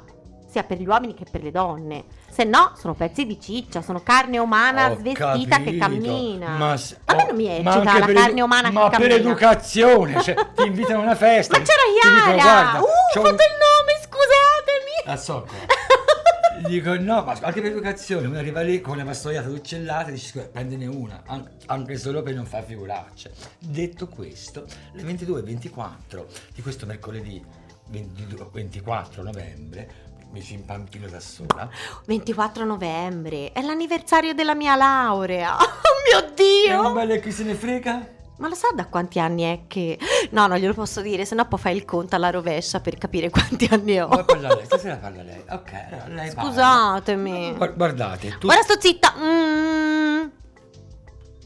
sia 0.57 0.63
per 0.63 0.79
gli 0.79 0.87
uomini 0.87 1.13
che 1.13 1.25
per 1.29 1.43
le 1.43 1.51
donne. 1.51 2.05
Se 2.29 2.43
no, 2.43 2.71
sono 2.75 2.95
pezzi 2.95 3.25
di 3.27 3.39
ciccia, 3.39 3.81
sono 3.83 4.01
carne 4.01 4.39
umana 4.39 4.91
Ho 4.91 4.95
svestita 4.95 5.57
che 5.61 5.77
capito, 5.77 5.77
cammina. 5.77 6.57
Ma, 6.57 6.75
s- 6.75 6.97
a 7.05 7.13
me 7.15 7.25
non 7.27 7.35
mi 7.35 7.45
ma 7.61 7.75
eccita 7.75 7.99
la 7.99 8.05
per 8.05 8.15
carne 8.15 8.31
edu- 8.31 8.41
umana 8.43 8.71
ma 8.71 8.83
che 8.89 8.97
per 8.97 9.07
cammina. 9.07 9.15
educazione, 9.15 10.21
cioè, 10.23 10.35
ti 10.55 10.65
invitano 10.65 10.99
a 10.99 11.03
una 11.03 11.15
festa. 11.15 11.57
Ma 11.57 11.63
c'era 11.63 12.25
Iara! 12.25 12.33
guarda, 12.33 12.79
uh, 12.79 12.81
ho 12.81 12.85
un- 12.85 13.25
fatto 13.25 13.27
il 13.29 13.57
nome, 13.61 13.99
scusatemi! 14.01 15.05
La 15.05 15.17
so 15.17 15.41
qua. 15.47 16.67
Dico 16.67 16.95
no, 16.97 17.23
ma 17.23 17.37
anche 17.41 17.61
per 17.61 17.69
educazione, 17.71 18.25
uno 18.27 18.39
arriva 18.39 18.61
lì 18.61 18.81
con 18.81 18.95
una 18.95 19.03
pastoiata 19.05 19.47
d'uccellate 19.47 20.09
e 20.09 20.13
dice 20.13 20.27
"Scusa, 20.29 20.47
prendene 20.51 20.87
una, 20.87 21.21
an- 21.27 21.47
anche 21.67 21.97
solo 21.97 22.23
per 22.23 22.33
non 22.33 22.45
far 22.47 22.63
figuracce. 22.63 23.31
Detto 23.59 24.07
questo, 24.07 24.65
le 24.93 25.03
22 25.03 25.39
e 25.39 25.43
24 25.43 26.25
di 26.55 26.61
questo 26.63 26.87
mercoledì 26.87 27.43
22 27.89 28.47
24 28.51 29.23
novembre 29.23 30.05
mi 30.31 30.41
ci 30.41 30.53
impantino 30.53 31.07
da 31.07 31.19
sola. 31.19 31.69
24 32.05 32.65
novembre, 32.65 33.51
è 33.51 33.61
l'anniversario 33.61 34.33
della 34.33 34.55
mia 34.55 34.75
laurea. 34.75 35.57
Oh 35.87 36.19
mio 36.21 36.33
E 36.35 36.69
non 36.73 36.83
Dio! 36.83 36.93
belle 36.93 37.19
chi 37.19 37.31
se 37.31 37.43
ne 37.43 37.53
frega? 37.53 38.07
Ma 38.37 38.47
lo 38.47 38.55
sa 38.55 38.67
da 38.73 38.85
quanti 38.85 39.19
anni 39.19 39.43
è 39.43 39.61
che... 39.67 39.97
No, 40.29 40.47
non 40.47 40.57
glielo 40.57 40.73
posso 40.73 41.01
dire, 41.01 41.25
se 41.25 41.35
no 41.35 41.45
poi 41.47 41.59
fai 41.59 41.75
il 41.75 41.83
conto 41.85 42.15
alla 42.15 42.29
rovescia 42.29 42.79
per 42.79 42.97
capire 42.97 43.29
quanti 43.31 43.67
anni 43.69 43.99
ho. 43.99 44.07
Vuoi 44.07 44.23
parlare 44.23 44.55
lei? 44.55 44.65
Stasera 44.65 44.95
parla 44.97 45.23
lei. 45.23 45.43
Ok, 45.49 45.71
allora 45.73 46.07
lei 46.13 46.33
parla. 46.33 46.49
Scusatemi. 46.49 47.53
Guar- 47.55 47.75
Guardate, 47.75 48.37
tu... 48.37 48.47
Ora 48.47 48.61
sto 48.61 48.79
zitta. 48.79 49.13
Mm. 49.19 50.27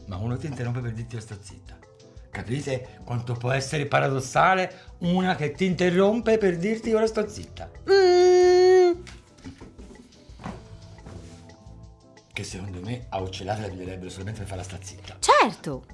Ma 0.06 0.16
uno 0.16 0.36
ti 0.36 0.46
interrompe 0.46 0.80
per 0.80 0.92
dirti 0.92 1.14
io 1.16 1.20
sto 1.20 1.36
zitta. 1.40 1.76
Capite 2.30 3.00
quanto 3.04 3.34
può 3.34 3.50
essere 3.50 3.86
paradossale 3.86 4.94
una 4.98 5.34
che 5.34 5.52
ti 5.52 5.64
interrompe 5.64 6.38
per 6.38 6.56
dirti 6.56 6.92
ora 6.92 7.06
sto 7.06 7.26
zitta? 7.26 7.70
Mm. 7.90 8.31
Che 12.42 12.48
secondo 12.48 12.80
me 12.80 13.06
a 13.10 13.20
uccellare 13.20 13.60
la 13.62 13.68
piglierebbero 13.68 14.10
solamente 14.10 14.40
per 14.40 14.48
farla 14.48 14.64
sta 14.64 14.76
zitta. 14.82 15.16
Certo. 15.20 15.84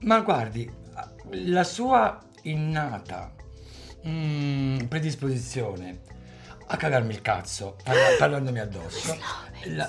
Ma 0.00 0.20
guardi, 0.22 0.68
la 1.30 1.62
sua 1.62 2.18
innata 2.42 3.32
mm, 4.04 4.86
predisposizione 4.86 6.00
a 6.66 6.76
cagarmi 6.76 7.12
il 7.12 7.22
cazzo, 7.22 7.76
parla- 7.84 8.16
parlandomi 8.18 8.58
addosso, 8.58 9.16
la- 9.66 9.88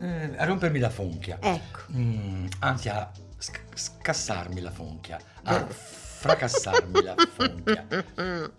eh, 0.00 0.32
a 0.38 0.44
rompermi 0.46 0.78
la 0.78 0.88
fonchia, 0.90 1.36
Ecco. 1.38 1.80
Mm, 1.92 2.46
anzi 2.60 2.88
a 2.88 3.10
sc- 3.36 3.60
scassarmi 3.74 4.60
la 4.62 4.70
fonchia, 4.70 5.18
a 5.42 5.66
fracassarmi 5.66 7.02
la 7.02 7.14
fonchia, 7.30 7.86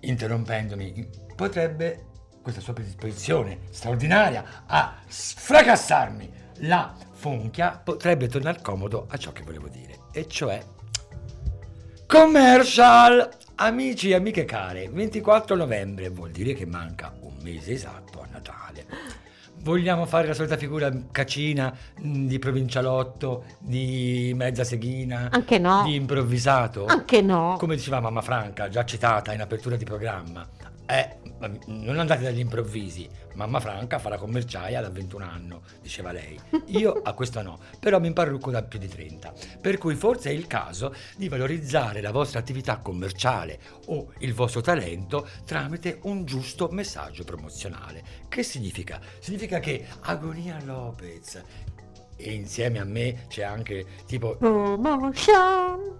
interrompendomi, 0.00 1.08
potrebbe 1.34 2.08
questa 2.42 2.60
sua 2.60 2.72
predisposizione 2.74 3.60
straordinaria 3.70 4.64
a 4.66 4.96
s- 5.06 5.34
fracassarmi 5.34 6.30
la 6.64 6.94
fonchia 7.12 7.80
potrebbe 7.82 8.28
tornare 8.28 8.60
comodo 8.60 9.06
a 9.08 9.16
ciò 9.16 9.32
che 9.32 9.42
volevo 9.42 9.68
dire, 9.68 10.00
e 10.12 10.26
cioè 10.28 10.62
commercial. 12.06 13.28
Amici 13.54 14.10
e 14.10 14.14
amiche 14.14 14.44
care, 14.44 14.88
24 14.88 15.54
novembre 15.54 16.08
vuol 16.08 16.30
dire 16.30 16.52
che 16.52 16.66
manca 16.66 17.14
un 17.20 17.34
mese 17.42 17.72
esatto 17.72 18.20
a 18.20 18.26
Natale. 18.32 18.86
Vogliamo 19.60 20.04
fare 20.06 20.26
la 20.26 20.34
solita 20.34 20.56
figura 20.56 20.90
cacina 21.12 21.72
mh, 22.00 22.26
di 22.26 22.38
provincialotto, 22.40 23.44
di 23.60 24.32
mezza 24.34 24.64
seghina, 24.64 25.28
Anche 25.30 25.58
no. 25.58 25.84
di 25.84 25.94
improvvisato? 25.94 26.86
Anche 26.86 27.20
no. 27.20 27.54
Come 27.58 27.76
diceva 27.76 28.00
mamma 28.00 28.22
Franca, 28.22 28.68
già 28.68 28.84
citata 28.84 29.32
in 29.32 29.40
apertura 29.40 29.76
di 29.76 29.84
programma, 29.84 30.48
ma 30.86 31.08
non 31.66 31.98
andate 31.98 32.22
dagli 32.22 32.38
improvvisi. 32.38 33.08
Mamma 33.34 33.60
Franca 33.60 33.98
fa 33.98 34.08
la 34.08 34.18
commerciaia 34.18 34.80
da 34.80 34.90
21 34.90 35.24
anni, 35.24 35.58
diceva 35.80 36.12
lei. 36.12 36.38
Io 36.66 36.92
a 37.02 37.12
questo 37.14 37.42
no, 37.42 37.58
però 37.78 37.98
mi 37.98 38.08
imparrucco 38.08 38.50
da 38.50 38.62
più 38.62 38.78
di 38.78 38.88
30. 38.88 39.32
Per 39.60 39.78
cui 39.78 39.94
forse 39.94 40.30
è 40.30 40.32
il 40.32 40.46
caso 40.46 40.94
di 41.16 41.28
valorizzare 41.28 42.00
la 42.00 42.12
vostra 42.12 42.38
attività 42.38 42.78
commerciale 42.78 43.58
o 43.86 44.12
il 44.18 44.34
vostro 44.34 44.60
talento 44.60 45.28
tramite 45.44 45.98
un 46.02 46.24
giusto 46.24 46.68
messaggio 46.70 47.24
promozionale. 47.24 48.02
Che 48.28 48.42
significa? 48.42 49.00
Significa 49.18 49.58
che 49.58 49.86
Agonia 50.00 50.60
Lopez 50.64 51.42
e 52.16 52.32
insieme 52.32 52.78
a 52.78 52.84
me 52.84 53.26
c'è 53.28 53.42
anche 53.42 53.84
tipo 54.06 54.36
Promotion. 54.36 55.98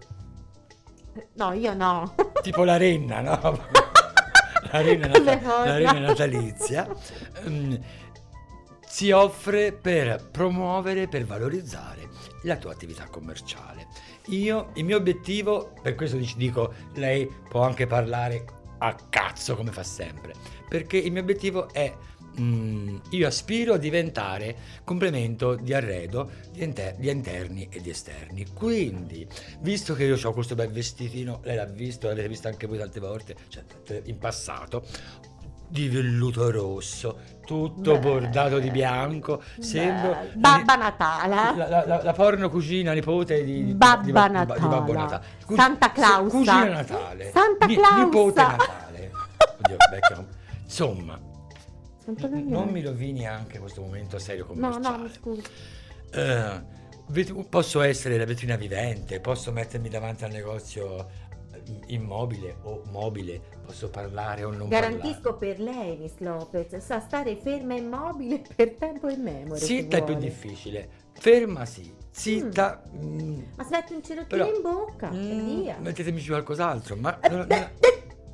No, 1.34 1.52
io 1.52 1.74
no. 1.74 2.14
tipo 2.42 2.64
la 2.64 2.76
renna, 2.76 3.20
no? 3.20 3.90
la 4.80 5.18
Le 5.18 5.38
forme. 5.38 5.66
la 5.66 5.76
renna 5.76 5.98
natalizia, 5.98 6.88
ehm, 7.44 7.78
si 8.86 9.10
offre 9.10 9.72
per 9.72 10.28
promuovere, 10.30 11.08
per 11.08 11.24
valorizzare 11.24 12.08
la 12.42 12.56
tua 12.56 12.72
attività 12.72 13.06
commerciale. 13.06 13.86
Io, 14.26 14.70
il 14.74 14.84
mio 14.84 14.96
obiettivo, 14.96 15.72
per 15.82 15.94
questo 15.94 16.16
dic- 16.16 16.36
dico, 16.36 16.72
lei 16.94 17.26
può 17.48 17.62
anche 17.62 17.86
parlare 17.86 18.44
a 18.78 18.94
cazzo 19.08 19.56
come 19.56 19.72
fa 19.72 19.82
sempre, 19.82 20.34
perché 20.68 20.96
il 20.98 21.12
mio 21.12 21.20
obiettivo 21.22 21.72
è 21.72 21.94
mm, 22.40 22.96
io 23.10 23.26
aspiro 23.26 23.74
a 23.74 23.76
diventare 23.78 24.56
complemento 24.84 25.54
di 25.54 25.72
arredo 25.74 26.30
di, 26.50 26.62
inter- 26.62 26.96
di 26.96 27.08
interni 27.10 27.68
e 27.70 27.80
di 27.80 27.90
esterni. 27.90 28.46
Quindi, 28.52 29.26
visto 29.60 29.94
che 29.94 30.04
io 30.04 30.18
ho 30.22 30.32
questo 30.32 30.54
bel 30.54 30.70
vestitino, 30.70 31.40
lei 31.44 31.56
l'ha 31.56 31.64
visto, 31.66 32.08
l'avete 32.08 32.28
visto 32.28 32.48
anche 32.48 32.66
voi 32.66 32.78
tante 32.78 33.00
volte, 33.00 33.36
cioè 33.48 33.62
in 34.04 34.18
passato, 34.18 34.84
di 35.68 35.88
velluto 35.88 36.50
rosso, 36.50 37.18
tutto 37.46 37.92
Bello. 37.98 38.20
bordato 38.20 38.58
di 38.58 38.70
bianco, 38.70 39.42
sembro. 39.58 40.14
Babba 40.34 40.74
Natale. 40.76 41.34
la, 41.56 41.68
la- 41.68 41.86
la- 41.86 42.02
la 42.02 42.12
porno 42.12 42.50
cugina 42.50 42.92
nipote 42.92 43.42
di, 43.42 43.72
Babba 43.74 44.02
di, 44.04 44.12
Ba- 44.12 44.26
di 44.26 44.32
Natale. 44.34 44.60
Babbo 44.68 44.92
Natale. 44.92 45.24
Cu- 45.46 45.56
Santa 45.56 45.90
Clausa. 45.92 46.28
Cugina 46.36 46.64
Natale. 46.68 47.30
Santa 47.32 47.66
Ni- 47.66 47.74
Clausa. 47.74 47.96
Nipote 48.04 48.42
Natale. 48.42 49.10
Oddio. 49.62 50.26
Insomma, 50.64 51.18
Santo 52.02 52.28
non 52.28 52.68
mi 52.68 52.82
rovini 52.82 53.26
anche 53.26 53.58
questo 53.58 53.80
momento 53.82 54.18
serio 54.18 54.44
No, 54.48 54.48
commerciale. 54.70 54.96
no, 54.96 55.02
mi 55.04 55.10
scusi. 55.12 55.42
Eh, 56.10 56.62
vet- 57.08 57.48
posso 57.48 57.80
essere 57.80 58.18
la 58.18 58.24
vetrina 58.24 58.56
vivente, 58.56 59.20
posso 59.20 59.52
mettermi 59.52 59.88
davanti 59.88 60.24
al 60.24 60.30
negozio 60.32 61.06
eh, 61.52 61.62
immobile 61.86 62.56
o 62.62 62.82
mobile, 62.90 63.40
posso 63.64 63.88
parlare 63.88 64.42
o 64.44 64.50
non 64.50 64.68
Garantisco 64.68 65.36
per 65.36 65.60
lei, 65.60 65.96
Miss 65.96 66.14
Lopez, 66.18 66.76
sa 66.78 66.98
stare 67.00 67.36
ferma 67.36 67.74
e 67.74 67.78
immobile 67.78 68.42
per 68.54 68.72
tempo 68.74 69.08
e 69.08 69.16
memoria. 69.16 69.44
parlare. 69.44 69.64
Zitta 69.64 69.96
è 69.98 70.04
più 70.04 70.14
difficile, 70.16 70.88
ferma 71.12 71.64
sì, 71.64 71.94
zitta... 72.10 72.82
mm, 72.94 73.42
Ma 73.56 73.64
smetti 73.64 73.94
un 73.94 74.02
cerottino 74.02 74.46
in 74.46 74.60
bocca 74.60 75.10
e 75.10 75.14
mm, 75.14 75.60
via. 75.62 75.76
mettetemi 75.78 76.24
qualcos'altro, 76.26 76.96
ma... 76.96 77.18
Eh, 77.20 77.28
non- 77.28 77.46
beh, 77.46 77.58
non- 77.58 77.70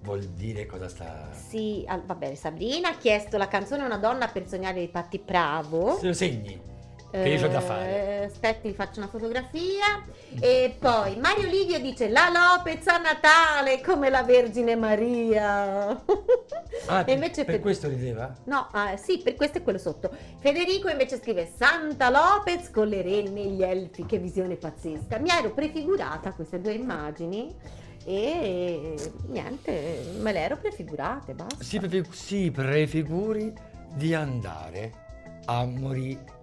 Vuol 0.03 0.25
dire 0.29 0.65
cosa 0.65 0.89
sta... 0.89 1.29
Sì, 1.31 1.85
va 1.85 2.15
bene, 2.15 2.35
Sabrina 2.35 2.89
ha 2.89 2.97
chiesto 2.97 3.37
la 3.37 3.47
canzone 3.47 3.83
Una 3.83 3.97
donna 3.97 4.27
per 4.27 4.47
sognare 4.47 4.79
di 4.79 4.87
Patti 4.87 5.19
Bravo. 5.19 5.99
Se 5.99 6.07
lo 6.07 6.13
segni, 6.13 6.59
io 7.13 7.45
ho 7.45 7.49
da 7.49 7.61
fare. 7.61 8.21
Eh, 8.21 8.23
aspetti, 8.25 8.73
faccio 8.73 8.99
una 8.99 9.09
fotografia. 9.09 10.03
E 10.39 10.75
poi 10.79 11.17
Mario 11.17 11.47
Livio 11.47 11.79
dice 11.79 12.09
La 12.09 12.29
Lopez 12.29 12.87
a 12.87 12.97
Natale 12.97 13.81
come 13.81 14.09
la 14.09 14.23
Vergine 14.23 14.75
Maria. 14.75 15.89
Ah, 16.87 17.01
e 17.01 17.03
per, 17.03 17.13
invece 17.13 17.43
per 17.43 17.55
Fe- 17.55 17.59
questo 17.61 17.87
rideva? 17.87 18.33
No, 18.45 18.69
ah, 18.71 18.95
sì, 18.97 19.19
per 19.19 19.35
questo 19.35 19.57
è 19.57 19.63
quello 19.63 19.77
sotto. 19.77 20.09
Federico 20.39 20.89
invece 20.89 21.17
scrive 21.17 21.51
Santa 21.53 22.09
Lopez 22.09 22.71
con 22.71 22.87
le 22.87 23.01
renne 23.01 23.41
e 23.41 23.47
gli 23.47 23.63
elfi, 23.63 24.05
che 24.05 24.17
visione 24.17 24.55
pazzesca. 24.55 25.17
Mi 25.19 25.29
ero 25.29 25.51
prefigurata 25.51 26.31
queste 26.31 26.61
due 26.61 26.73
immagini 26.73 27.53
e 28.05 28.95
niente, 29.27 30.13
me 30.19 30.31
le 30.31 30.39
ero 30.39 30.57
prefigurate, 30.57 31.33
basta. 31.33 31.63
Si, 31.63 31.79
prefi- 31.79 32.11
si 32.13 32.51
prefiguri 32.51 33.53
di 33.93 34.13
andare 34.13 34.93
a 35.45 35.65
morire! 35.65 36.39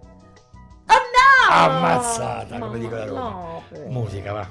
Ammazzata, 1.49 2.57
Ma 2.57 2.65
come 2.67 2.79
dico 2.79 2.95
la 2.95 3.05
Roma. 3.05 3.21
no. 3.29 3.63
Musica, 3.87 4.31
va. 4.33 4.47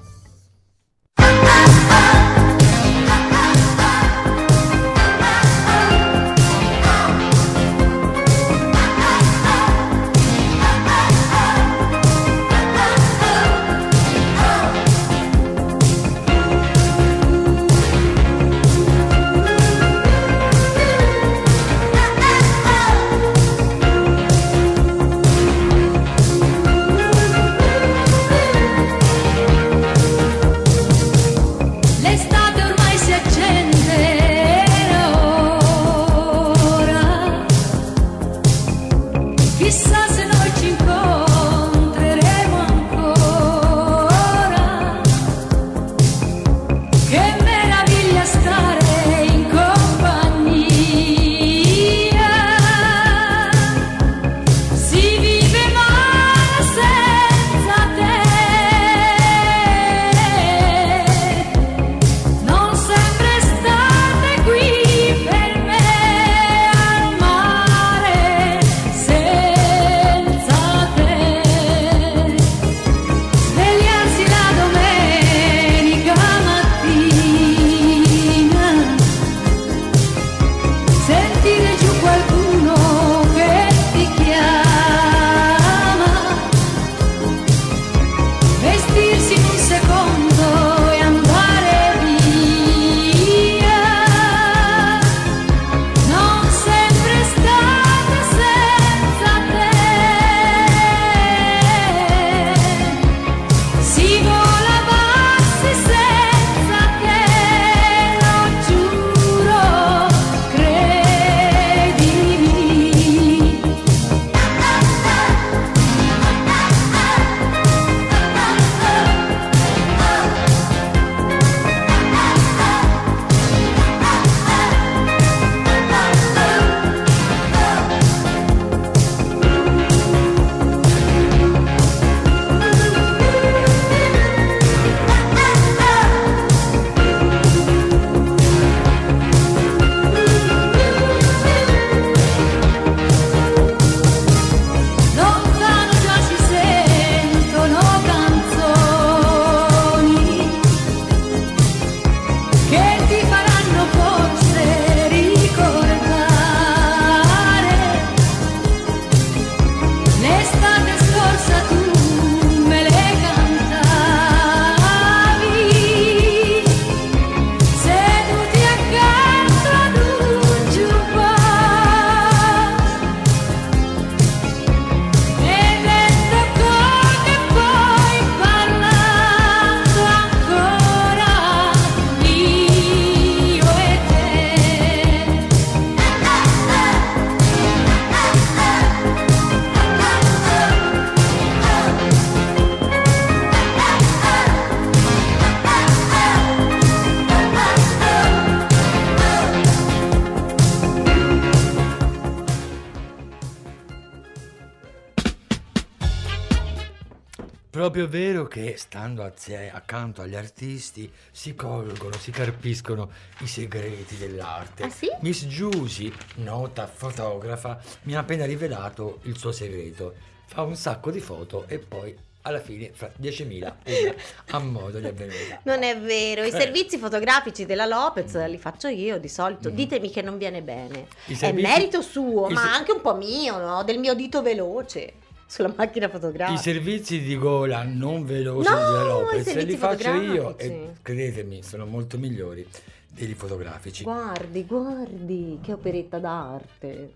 Proprio 207.90 208.06
vero 208.08 208.46
che 208.46 208.74
stando 208.76 209.22
a 209.22 209.32
sé- 209.34 209.70
accanto 209.72 210.20
agli 210.20 210.34
artisti 210.36 211.10
si 211.30 211.54
colgono, 211.54 212.12
si 212.18 212.30
carpiscono 212.30 213.10
i 213.40 213.46
segreti 213.46 214.16
dell'arte. 214.16 214.82
Ah, 214.82 214.90
sì? 214.90 215.08
Miss 215.20 215.46
Giusy, 215.46 216.12
nota 216.36 216.86
fotografa, 216.86 217.80
mi 218.02 218.14
ha 218.14 218.18
appena 218.20 218.44
rivelato 218.44 219.20
il 219.22 219.38
suo 219.38 219.52
segreto. 219.52 220.14
Fa 220.46 220.62
un 220.62 220.76
sacco 220.76 221.10
di 221.10 221.20
foto 221.20 221.64
e 221.66 221.78
poi 221.78 222.14
alla 222.42 222.60
fine 222.60 222.90
fra 222.92 223.10
10.000 223.20 223.56
una 223.56 224.14
a 224.50 224.58
modo 224.58 224.98
gli 225.00 225.04
è 225.04 225.12
venuta. 225.14 225.60
Non 225.64 225.82
è 225.82 225.98
vero, 225.98 226.42
i 226.44 226.48
Eh. 226.48 226.50
servizi 226.50 226.98
fotografici 226.98 227.64
della 227.64 227.86
Lopez 227.86 228.46
li 228.48 228.58
faccio 228.58 228.88
io 228.88 229.18
di 229.18 229.28
solito. 229.28 229.70
Mm. 229.70 229.74
Ditemi 229.74 230.10
che 230.10 230.20
non 230.22 230.36
viene 230.36 230.60
bene. 230.62 231.06
I 231.26 231.32
È 231.32 231.36
servizi- 231.36 231.66
merito 231.68 232.02
suo, 232.02 232.48
i 232.50 232.52
ma 232.52 232.60
se- 232.62 232.68
anche 232.68 232.92
un 232.92 233.00
po' 233.00 233.14
mio, 233.14 233.56
no? 233.58 233.82
Del 233.82 233.98
mio 233.98 234.14
dito 234.14 234.42
veloce 234.42 235.12
sulla 235.48 235.72
macchina 235.74 236.06
I 236.06 236.10
fotografica. 236.10 236.60
servizi 236.60 237.20
di 237.22 237.36
gola 237.38 237.82
non 237.82 238.24
veloci 238.26 238.68
No, 238.68 238.76
della 238.76 239.00
i 239.00 239.06
Lopez 239.06 239.64
li 239.64 239.76
faccio 239.78 240.12
io 240.12 240.58
e 240.58 240.92
credetemi 241.00 241.62
sono 241.62 241.86
molto 241.86 242.18
migliori 242.18 242.68
degli 243.10 243.32
fotografici. 243.32 244.04
Guardi, 244.04 244.64
guardi, 244.66 245.58
che 245.62 245.72
operetta 245.72 246.18
d'arte. 246.18 247.14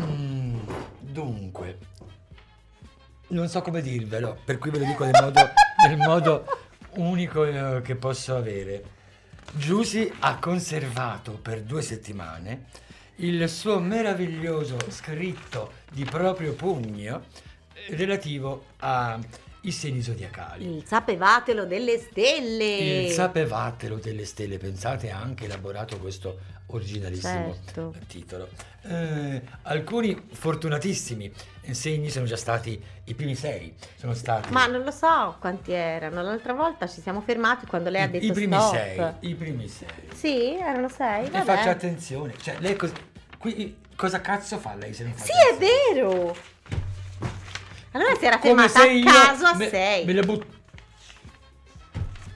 Mm, 0.00 0.58
dunque, 1.00 1.78
non 3.28 3.48
so 3.48 3.60
come 3.62 3.82
dirvelo, 3.82 4.38
per 4.44 4.58
cui 4.58 4.70
ve 4.70 4.78
lo 4.78 4.84
dico 4.84 5.04
nel 5.04 5.20
modo, 5.20 5.40
nel 5.88 5.96
modo 5.98 6.46
unico 6.96 7.44
eh, 7.44 7.82
che 7.82 7.96
posso 7.96 8.36
avere. 8.36 8.92
Giusy 9.52 10.10
ha 10.20 10.38
conservato 10.38 11.32
per 11.32 11.62
due 11.62 11.82
settimane 11.82 12.66
il 13.16 13.48
suo 13.48 13.78
meraviglioso 13.78 14.76
scritto 14.88 15.72
di 15.92 16.04
proprio 16.04 16.52
pugno 16.54 17.24
eh, 17.72 17.94
relativo 17.96 18.66
ai 18.78 19.70
segni 19.70 20.02
zodiacali. 20.02 20.76
Il 20.78 20.84
sapevatelo 20.84 21.64
delle 21.64 21.98
stelle. 21.98 23.04
Il 23.04 23.10
sapevatelo 23.10 23.96
delle 23.96 24.24
stelle, 24.24 24.58
pensate 24.58 25.10
ha 25.10 25.20
anche 25.20 25.44
elaborato 25.44 25.98
questo 25.98 26.38
originalissimo 26.66 27.54
Certo. 27.64 27.94
titolo. 28.06 28.48
Eh, 28.82 29.40
alcuni 29.62 30.20
fortunatissimi 30.32 31.32
segni 31.72 32.10
sono 32.10 32.26
già 32.26 32.36
stati 32.36 32.78
i 33.04 33.14
primi 33.14 33.34
sei, 33.34 33.72
sono 33.96 34.12
stati 34.12 34.52
Ma 34.52 34.66
non 34.66 34.82
lo 34.82 34.90
so 34.90 35.36
quanti 35.40 35.72
erano. 35.72 36.20
L'altra 36.22 36.52
volta 36.52 36.86
ci 36.86 37.00
siamo 37.00 37.22
fermati 37.22 37.64
quando 37.66 37.88
lei 37.88 38.02
ha 38.02 38.08
detto 38.08 38.26
i 38.26 38.32
primi 38.32 38.54
stop. 38.54 38.74
sei, 38.74 39.12
i 39.20 39.34
primi 39.34 39.68
sei. 39.68 39.88
Sì, 40.14 40.54
erano 40.56 40.88
sei. 40.88 41.26
E 41.30 41.40
faccia 41.42 41.70
attenzione, 41.70 42.34
cioè 42.42 42.56
lei 42.58 42.76
cos- 42.76 42.92
qui, 43.38 43.76
cosa 43.96 44.20
cazzo 44.20 44.58
fa 44.58 44.74
lei 44.74 44.92
se 44.92 45.04
non 45.04 45.14
fa 45.14 45.24
Sì, 45.24 45.30
è 45.32 45.54
attenzione? 45.54 45.92
vero. 46.02 46.36
Allora 47.92 48.14
si 48.18 48.26
era 48.26 48.38
fermata 48.38 48.80
a 48.80 48.84
io 48.86 49.04
caso 49.04 49.46
a 49.46 49.54
me- 49.54 49.68
6. 49.68 50.04
me 50.04 50.12
la 50.12 50.22
but- 50.22 50.46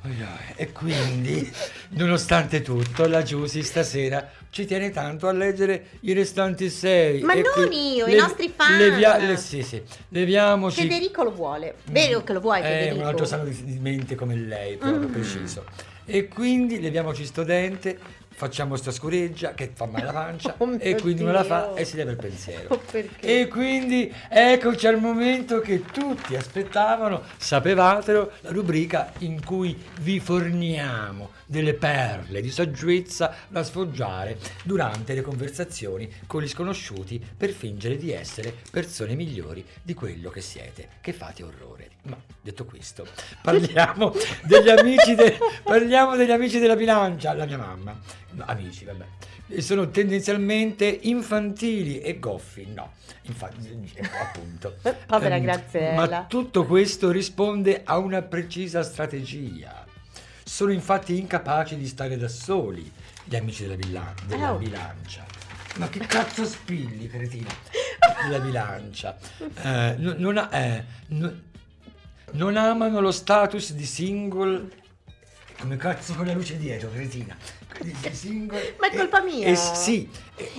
Ai 0.02 0.22
ai, 0.22 0.54
E 0.56 0.72
quindi, 0.72 1.52
nonostante 1.98 2.62
tutto, 2.62 3.06
la 3.08 3.22
Giusy 3.22 3.62
stasera 3.62 4.30
ci 4.50 4.64
tiene 4.66 4.90
tanto 4.90 5.28
a 5.28 5.32
leggere 5.32 5.87
i 6.00 6.12
restanti 6.12 6.70
sei. 6.70 7.20
Ma 7.22 7.34
non 7.34 7.72
io, 7.72 8.06
i 8.06 8.14
nostri 8.14 8.52
fan. 8.54 8.76
le- 8.78 9.37
sì, 9.37 9.62
sì, 9.62 9.82
leviamoci. 10.08 10.82
Federico 10.82 11.22
lo 11.22 11.32
vuole. 11.32 11.76
Vero 11.90 12.22
che 12.24 12.32
lo 12.32 12.40
vuoi, 12.40 12.61
È 12.61 12.64
Federico? 12.64 12.96
un 13.00 13.04
altro 13.06 13.24
sano 13.24 13.44
di, 13.44 13.78
mente 13.78 14.14
come 14.14 14.34
lei, 14.34 14.76
proprio 14.76 15.08
Mm. 15.08 15.12
preciso. 15.12 15.64
E 16.04 16.26
quindi 16.28 16.80
leviamoci 16.80 17.24
sto 17.26 17.44
dente, 17.44 17.98
facciamo 18.30 18.76
sta 18.76 18.90
scureggia 18.90 19.52
che 19.52 19.72
fa 19.74 19.84
male 19.87 20.04
la 20.06 20.12
pancia 20.12 20.54
Oh 20.58 20.76
e 20.78 20.94
quindi 20.94 21.22
uno 21.22 21.32
la 21.32 21.44
fa 21.44 21.66
Dio. 21.66 21.76
e 21.76 21.84
si 21.84 21.96
leva 21.96 22.11
il 22.12 22.16
pensiero. 22.16 22.66
Oh? 22.74 22.80
E 23.20 23.46
quindi 23.48 24.11
eccoci 24.30 24.87
al 24.87 24.98
momento 24.98 25.61
che 25.61 25.82
tutti 25.84 26.34
aspettavano, 26.37 27.22
sapevatelo, 27.37 28.30
la 28.40 28.50
rubrica 28.50 29.12
in 29.18 29.44
cui 29.44 29.76
vi 30.00 30.18
forniamo 30.20 31.30
delle 31.48 31.73
perle 31.73 32.42
di 32.42 32.50
saggezza 32.50 33.35
da 33.48 33.62
sfoggiare 33.64 34.38
durante 34.64 35.14
le 35.14 35.23
conversazioni 35.23 36.08
con 36.27 36.42
gli 36.42 36.48
sconosciuti 36.48 37.25
per 37.37 37.50
fingere 37.50 37.96
di 37.96 38.12
essere 38.12 38.54
persone 38.70 39.14
migliori 39.14 39.64
di 39.83 39.94
quello 39.94 40.29
che 40.29 40.42
siete, 40.42 40.88
che 41.00 41.12
fate 41.14 41.42
orrore. 41.42 41.88
Ma 42.02 42.16
detto 42.42 42.66
questo, 42.66 43.06
parliamo 43.42 44.12
degli 44.44 44.68
amici, 44.68 45.14
de- 45.14 45.38
parliamo 45.62 46.16
degli 46.16 46.31
amici 46.31 46.58
della 46.58 46.77
bilancia, 46.77 47.33
la 47.33 47.46
mia 47.46 47.58
mamma. 47.58 47.98
No, 48.33 48.44
amici, 48.46 48.85
vabbè. 48.85 49.60
Sono 49.60 49.88
tendenzialmente 49.88 50.85
infantili 51.02 52.00
e 52.00 52.18
goffi, 52.18 52.66
no, 52.75 52.92
infatti, 53.23 53.75
appunto. 54.20 54.77
Povera 55.06 55.37
Ehm, 55.37 55.42
Graziella. 55.42 56.06
Ma 56.06 56.25
tutto 56.27 56.66
questo 56.66 57.10
risponde 57.10 57.81
a 57.85 57.96
una 57.96 58.20
precisa 58.20 58.83
strategia. 58.83 59.87
Sono 60.59 60.73
infatti 60.73 61.17
incapaci 61.17 61.77
di 61.77 61.87
stare 61.87 62.17
da 62.17 62.27
soli, 62.27 62.90
gli 63.23 63.37
amici 63.37 63.63
della, 63.63 63.77
villa- 63.77 64.13
della 64.27 64.54
Oh. 64.54 64.56
bilancia. 64.56 65.25
Ma 65.77 65.88
che 65.88 66.00
cazzo 66.00 66.44
spilli, 66.44 67.06
cretina? 67.09 67.48
Della 68.25 68.40
bilancia. 68.40 69.17
Eh, 69.63 69.94
no- 69.98 70.15
non, 70.17 70.37
ha- 70.37 70.48
eh, 70.50 70.85
no- 71.11 71.33
non 72.33 72.56
amano 72.56 72.98
lo 73.00 73.13
status 73.13 73.71
di 73.73 73.87
single. 73.87 74.69
Come 75.61 75.77
cazzo 75.77 76.15
con 76.15 76.27
la 76.27 76.33
luce 76.33 76.56
dietro, 76.56 76.90
cretina? 76.90 77.37
Single. 78.11 78.75
Ma 78.81 78.88
è 78.90 78.96
colpa 78.96 79.21
mia. 79.23 79.46
Eh, 79.46 79.54
sì. 79.54 80.11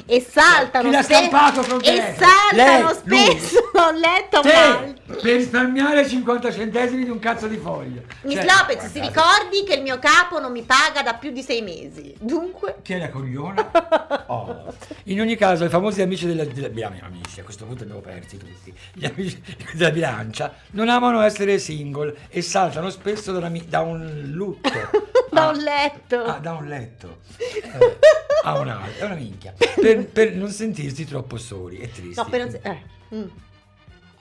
E 0.05 0.21
saltano 0.21 0.87
Chi 0.87 0.95
l'ha 0.95 1.01
stampato 1.03 1.61
col 1.63 1.81
E 1.83 2.15
saltano 2.17 2.53
Lei, 2.53 2.81
lui. 3.03 3.37
spesso. 3.37 3.59
Ho 3.73 3.91
letto 3.91 4.39
Te. 4.39 4.98
Per 5.21 5.35
risparmiare 5.35 6.07
50 6.07 6.51
centesimi 6.51 7.03
di 7.03 7.09
un 7.09 7.19
cazzo 7.19 7.47
di 7.47 7.57
foglio. 7.57 8.03
Miss 8.21 8.35
Cioè, 8.35 8.45
Lopez, 8.45 8.91
si 8.91 8.99
ricordi 8.99 9.63
che 9.65 9.75
il 9.75 9.81
mio 9.81 9.99
capo 9.99 10.39
non 10.39 10.51
mi 10.51 10.63
paga 10.63 11.01
da 11.03 11.13
più 11.15 11.31
di 11.31 11.41
sei 11.41 11.61
mesi. 11.61 12.15
Dunque. 12.19 12.77
Chi 12.81 12.93
è 12.93 12.97
la 12.97 13.09
cogliona? 13.09 14.17
Oh. 14.31 14.71
In 15.05 15.19
ogni 15.21 15.35
caso, 15.35 15.65
i 15.65 15.69
famosi 15.69 16.03
amici 16.03 16.27
della, 16.27 16.45
della 16.45 16.69
bilancia, 16.69 17.05
amici, 17.05 17.39
a 17.39 17.43
questo 17.43 17.65
punto 17.65 17.81
abbiamo 17.81 17.99
persi 17.99 18.37
tutti. 18.37 18.71
Gli 18.93 19.05
amici 19.05 19.41
della 19.73 19.89
bilancia 19.89 20.53
non 20.71 20.87
amano 20.87 21.21
essere 21.21 21.57
single 21.57 22.15
e 22.29 22.43
saltano 22.43 22.91
spesso 22.91 23.31
da, 23.31 23.39
una 23.39 23.51
da 23.67 23.81
un 23.81 24.29
lutto. 24.31 24.69
Da 25.31 25.45
a- 25.45 25.49
un 25.49 25.57
letto. 25.57 26.23
Ah, 26.23 26.39
da 26.39 26.53
un 26.53 26.67
letto. 26.67 27.19
Eh, 27.37 27.97
a 28.43 28.57
un 28.59 28.67
altro, 28.67 29.01
è 29.03 29.05
una 29.05 29.15
minchia. 29.15 29.53
Per, 29.75 30.07
per 30.07 30.33
non 30.33 30.49
sentirsi 30.49 31.05
troppo 31.05 31.37
soli 31.37 31.77
e 31.77 31.91
tristi. 31.91 32.15
No, 32.15 32.25
per 32.25 32.45
non... 32.45 32.59
eh, 32.61 32.83
mm. 33.15 33.27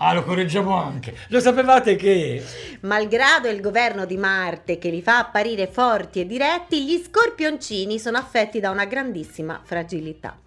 Ah, 0.01 0.12
lo 0.12 0.22
correggiamo 0.22 0.76
anche. 0.76 1.16
Lo 1.28 1.40
sapevate 1.40 1.96
che... 1.96 2.40
Malgrado 2.82 3.49
il 3.49 3.61
governo 3.61 4.05
di 4.05 4.16
Marte 4.16 4.78
che 4.78 4.90
li 4.90 5.03
fa 5.03 5.18
apparire 5.18 5.66
forti 5.66 6.20
e 6.20 6.26
diretti, 6.26 6.84
gli 6.84 7.03
scorpioncini 7.03 7.99
sono 7.99 8.16
affetti 8.16 8.61
da 8.61 8.70
una 8.70 8.84
grandissima 8.84 9.61
fragilità. 9.61 10.38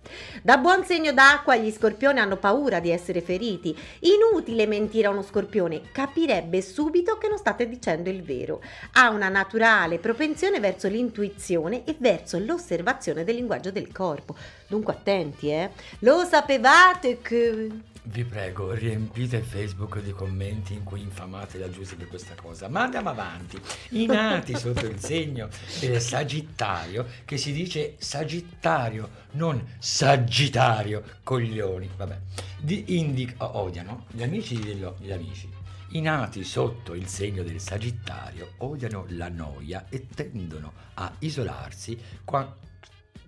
Da 0.41 0.55
buon 0.55 0.85
segno 0.85 1.11
d'acqua 1.11 1.57
gli 1.57 1.69
scorpioni 1.69 2.19
hanno 2.19 2.37
paura 2.37 2.79
di 2.79 2.91
essere 2.91 3.19
feriti. 3.19 3.77
Inutile 3.99 4.67
mentire 4.67 5.07
a 5.07 5.11
uno 5.11 5.21
scorpione, 5.21 5.81
capirebbe 5.91 6.61
subito 6.61 7.17
che 7.17 7.27
non 7.27 7.37
state 7.37 7.67
dicendo 7.67 8.09
il 8.09 8.23
vero. 8.23 8.61
Ha 8.93 9.09
una 9.09 9.27
naturale 9.27 9.99
propensione 9.99 10.61
verso 10.61 10.87
l'intuizione 10.87 11.83
e 11.83 11.97
verso 11.99 12.39
l'osservazione 12.39 13.25
del 13.25 13.35
linguaggio 13.35 13.71
del 13.71 13.91
corpo. 13.91 14.33
Dunque 14.65 14.93
attenti, 14.93 15.49
eh. 15.49 15.71
Lo 15.99 16.23
sapevate 16.23 17.21
che... 17.21 17.89
Vi 18.03 18.23
prego, 18.25 18.71
riempite 18.73 19.41
Facebook 19.41 20.01
di 20.01 20.11
commenti 20.11 20.73
in 20.73 20.83
cui 20.83 21.01
infamate 21.01 21.59
la 21.59 21.69
Giusy 21.69 21.95
per 21.95 22.07
questa 22.07 22.33
cosa. 22.33 22.67
Ma 22.67 22.81
andiamo 22.81 23.09
avanti. 23.09 23.61
I 23.89 24.07
nati 24.07 24.57
sotto 24.57 24.87
il 24.87 24.99
segno 24.99 25.49
del 25.79 26.01
Sagittario, 26.01 27.05
che 27.25 27.37
si 27.37 27.51
dice 27.53 27.95
Sagittario, 27.99 29.07
non 29.33 29.75
Sagittario, 29.77 31.03
coglioni. 31.23 31.89
Vabbè. 31.95 32.17
Di, 32.59 32.97
indi- 32.97 33.31
oh, 33.37 33.59
odiano 33.59 34.05
gli 34.09 34.23
amici 34.23 34.59
dello- 34.59 34.97
gli 34.99 35.11
amici. 35.11 35.47
I 35.89 36.01
nati 36.01 36.43
sotto 36.43 36.95
il 36.95 37.07
segno 37.07 37.43
del 37.43 37.59
Sagittario 37.59 38.53
odiano 38.57 39.05
la 39.09 39.29
noia 39.29 39.85
e 39.89 40.07
tendono 40.07 40.73
a 40.95 41.13
isolarsi 41.19 41.99
qua- 42.23 42.57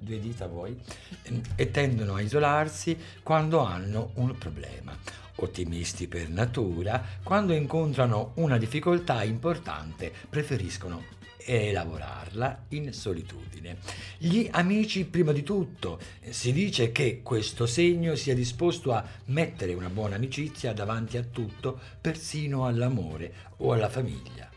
due 0.04 0.20
dita 0.20 0.48
voi 0.48 0.78
ehm, 1.24 1.42
e 1.56 1.72
tendono 1.72 2.16
a 2.16 2.22
isolarsi 2.22 2.98
quando 3.24 3.60
hanno 3.60 4.12
un 4.16 4.38
problema. 4.38 4.96
Ottimisti 5.38 6.08
per 6.08 6.30
natura, 6.30 7.04
quando 7.24 7.54
incontrano 7.54 8.34
una 8.36 8.58
difficoltà 8.58 9.24
importante 9.24 10.12
preferiscono 10.30 11.22
elaborarla 11.46 12.66
in 12.70 12.94
solitudine. 12.94 13.78
Gli 14.18 14.48
amici 14.52 15.06
prima 15.06 15.32
di 15.32 15.44
tutto, 15.44 16.00
si 16.30 16.54
dice 16.54 16.92
che 16.92 17.22
questo 17.22 17.66
segno 17.66 18.16
sia 18.16 18.36
disposto 18.36 18.94
a 18.94 19.04
mettere 19.26 19.74
una 19.74 19.90
buona 19.90 20.16
amicizia 20.16 20.74
davanti 20.74 21.18
a 21.18 21.24
tutto, 21.24 21.80
persino 22.00 22.66
all'amore 22.66 23.34
o 23.58 23.74
alla 23.74 23.90
famiglia. 23.90 24.53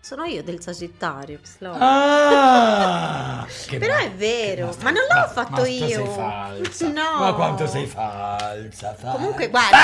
Sono 0.00 0.24
io 0.24 0.42
del 0.42 0.60
Sagittario. 0.62 1.40
Ah! 1.60 3.46
Però 3.78 3.96
è 3.96 4.10
vero, 4.12 4.70
che- 4.70 4.82
ma 4.82 4.90
non 4.90 5.02
l'ho 5.02 5.14
ma- 5.20 5.28
fatto 5.28 5.60
ma 5.62 5.66
io. 5.68 5.86
sei 5.88 6.06
falsa. 6.06 6.86
No. 6.98 7.18
Ma 7.18 7.34
quanto 7.34 7.66
sei 7.66 7.86
falsa, 7.86 8.94
falsa. 8.94 9.10
Comunque, 9.12 9.48
guarda, 9.50 9.76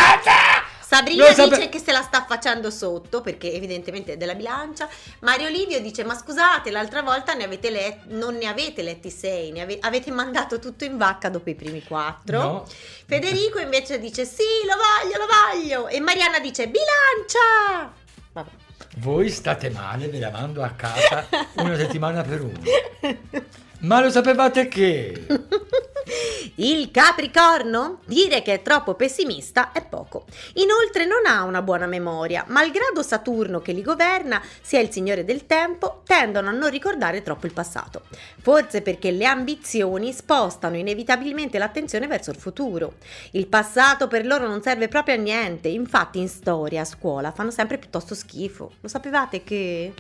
Sabrina 0.81 1.27
Lo 1.29 1.35
sape- 1.35 1.57
dice 1.57 1.69
che 1.69 1.79
se 1.79 1.93
la 1.93 2.01
sta 2.03 2.25
facendo 2.27 2.71
sotto 2.71 3.21
perché 3.21 3.53
evidentemente 3.53 4.13
è 4.13 4.17
della 4.17 4.35
bilancia. 4.35 4.89
Mario 5.21 5.49
Livio 5.49 5.81
dice: 5.81 6.05
Ma 6.05 6.15
scusate, 6.15 6.71
l'altra 6.71 7.03
volta 7.03 7.35
ne 7.35 7.45
avete 7.45 7.69
let- 7.71 8.05
non 8.07 8.37
ne 8.37 8.47
avete 8.47 8.83
letti 8.83 9.11
sei, 9.11 9.51
ne 9.53 9.63
ave- 9.63 9.79
avete 9.81 10.11
mandato 10.11 10.59
tutto 10.59 10.85
in 10.85 10.97
vacca 10.97 11.29
dopo 11.29 11.51
i 11.51 11.55
primi 11.55 11.83
quattro. 11.83 12.39
No. 12.41 12.65
Federico 13.07 13.59
invece 13.59 13.99
dice: 13.99 14.25
Sì, 14.25 14.45
lo 14.67 14.75
voglio, 14.77 15.19
lo 15.19 15.27
voglio. 15.27 15.89
E 15.89 16.01
Mariana 16.01 16.39
dice: 16.39 16.69
Bilancia! 16.69 17.93
Vabbè. 18.33 18.51
Voi 18.97 19.29
state 19.29 19.71
male, 19.71 20.09
ve 20.09 20.19
la 20.19 20.31
mando 20.31 20.63
a 20.63 20.71
casa 20.71 21.27
una 21.57 21.77
settimana 21.77 22.23
per 22.23 22.41
uno. 22.43 22.61
Ma 23.85 24.01
lo 24.01 24.09
sapevate 24.09 24.67
che? 24.67 25.27
Il 26.57 26.91
Capricorno? 26.91 28.01
Dire 28.07 28.41
che 28.41 28.55
è 28.55 28.63
troppo 28.63 28.95
pessimista 28.95 29.73
è 29.73 29.85
poco. 29.85 30.25
Inoltre 30.55 31.05
non 31.05 31.27
ha 31.27 31.43
una 31.43 31.61
buona 31.61 31.87
memoria, 31.87 32.47
malgrado 32.49 33.03
Saturno 33.03 33.61
che 33.61 33.73
li 33.73 33.83
governa 33.83 34.41
sia 34.63 34.81
il 34.81 34.91
signore 34.91 35.25
del 35.25 35.45
tempo, 35.45 36.01
tendono 36.07 36.49
a 36.49 36.53
non 36.53 36.71
ricordare 36.71 37.23
troppo 37.23 37.45
il 37.45 37.53
passato. 37.53 38.05
Forse 38.41 38.81
perché 38.81 39.11
le 39.11 39.27
ambizioni 39.27 40.15
spostano 40.15 40.77
inevitabilmente 40.77 41.59
l'attenzione 41.59 42.07
verso 42.07 42.31
il 42.31 42.37
futuro. 42.37 42.95
Il 43.33 43.49
passato 43.49 44.09
per 44.09 44.25
loro 44.25 44.47
non 44.47 44.63
serve 44.63 44.89
proprio 44.89 45.17
a 45.17 45.19
niente, 45.19 45.69
infatti 45.69 46.21
in 46.21 46.29
storia, 46.29 46.83
a 46.83 46.87
scuola, 46.87 47.33
fanno 47.33 47.51
sempre 47.51 47.77
piuttosto 47.77 48.15
schifo. 48.15 48.73
Lo 48.81 48.89
sapevate 48.89 49.45
che... 49.45 49.93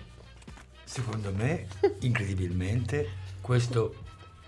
Secondo 0.84 1.32
me, 1.34 1.66
incredibilmente, 2.00 3.22
questo 3.44 3.94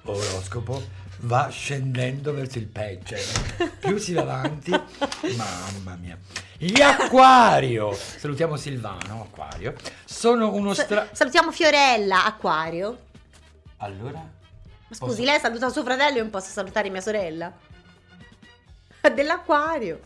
oroscopo 0.05 0.83
va 1.21 1.49
scendendo 1.51 2.33
verso 2.33 2.57
il 2.57 2.67
peggio. 2.67 3.15
Più 3.79 3.99
si 3.99 4.15
va 4.15 4.23
avanti, 4.23 4.71
mamma 4.71 5.97
mia. 5.97 6.19
Gli 6.57 6.81
Acquario, 6.81 7.93
salutiamo 7.93 8.57
Silvano, 8.57 9.25
Acquario, 9.25 9.75
sono 10.07 10.55
uno 10.55 10.73
stra... 10.73 11.11
Salutiamo 11.13 11.53
Fiorella, 11.53 12.25
Acquario. 12.25 13.05
Allora? 13.79 14.19
Ma 14.19 14.95
scusi, 14.97 15.11
Posso- 15.11 15.23
lei 15.25 15.41
saluta 15.41 15.69
suo 15.69 15.85
fratello 15.85 16.17
e 16.17 16.21
non 16.23 16.31
posso 16.31 16.49
salutare 16.51 16.89
mia 16.89 17.03
sorella? 17.03 17.53
Dell'acquario. 19.15 20.01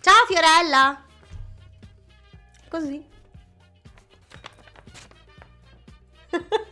Ciao 0.00 0.24
Fiorella. 0.26 1.02
Così. 2.70 3.14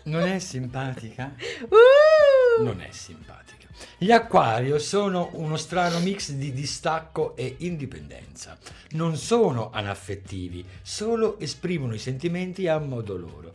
Non 0.04 0.22
è 0.22 0.38
simpatica? 0.38 1.34
Uh! 1.68 2.62
Non 2.62 2.80
è 2.80 2.90
simpatica. 2.90 3.66
Gli 3.98 4.12
Acquario 4.12 4.78
sono 4.78 5.30
uno 5.32 5.56
strano 5.56 5.98
mix 6.00 6.30
di 6.32 6.52
distacco 6.52 7.34
e 7.36 7.56
indipendenza. 7.58 8.58
Non 8.90 9.16
sono 9.16 9.70
anaffettivi, 9.72 10.64
solo 10.82 11.38
esprimono 11.38 11.94
i 11.94 11.98
sentimenti 11.98 12.68
a 12.68 12.78
modo 12.78 13.16
loro. 13.16 13.52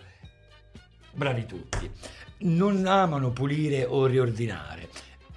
Bravi 1.12 1.45
tutti. 1.45 1.89
Non 2.39 2.86
amano 2.86 3.32
pulire 3.32 3.86
o 3.86 4.05
riordinare. 4.05 4.88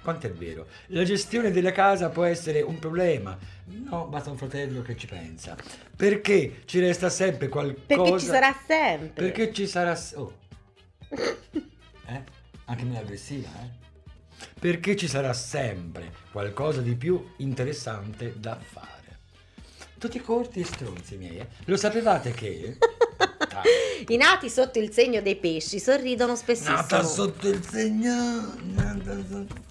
Quanto 0.01 0.27
è 0.27 0.31
vero? 0.31 0.67
La 0.87 1.03
gestione 1.03 1.51
della 1.51 1.71
casa 1.71 2.09
può 2.09 2.25
essere 2.25 2.61
un 2.61 2.77
problema. 2.77 3.37
No, 3.65 4.07
basta 4.07 4.29
un 4.29 4.37
fratello 4.37 4.81
che 4.81 4.97
ci 4.97 5.07
pensa. 5.07 5.55
Perché 5.95 6.61
ci 6.65 6.81
resta 6.81 7.09
sempre 7.09 7.47
qualcosa. 7.47 7.85
Perché 7.87 8.19
ci 8.19 8.25
sarà 8.25 8.55
sempre. 8.67 9.23
Perché 9.23 9.53
ci 9.53 9.65
sarà. 9.65 9.97
Oh. 10.15 10.41
Eh? 12.05 12.23
Anche 12.65 12.83
me 12.83 12.99
aggressiva, 12.99 13.49
eh? 13.61 13.81
Perché 14.59 14.95
ci 14.95 15.07
sarà 15.07 15.33
sempre 15.33 16.11
qualcosa 16.31 16.81
di 16.81 16.95
più 16.95 17.33
interessante 17.37 18.39
da 18.39 18.57
fare. 18.59 19.19
Tutti 19.97 20.19
corti 20.19 20.59
e 20.59 20.65
stronzi 20.65 21.17
miei, 21.17 21.37
eh? 21.37 21.47
Lo 21.65 21.77
sapevate 21.77 22.31
che? 22.31 22.77
I 24.07 24.17
nati 24.17 24.49
sotto 24.49 24.79
il 24.79 24.91
segno 24.91 25.21
dei 25.21 25.37
pesci 25.37 25.79
sorridono 25.79 26.35
spessissimo. 26.35 26.75
Nata 26.75 27.03
sotto 27.03 27.47
il 27.47 27.63
segno. 27.65 28.53
nata 28.63 29.15
sotto- 29.25 29.61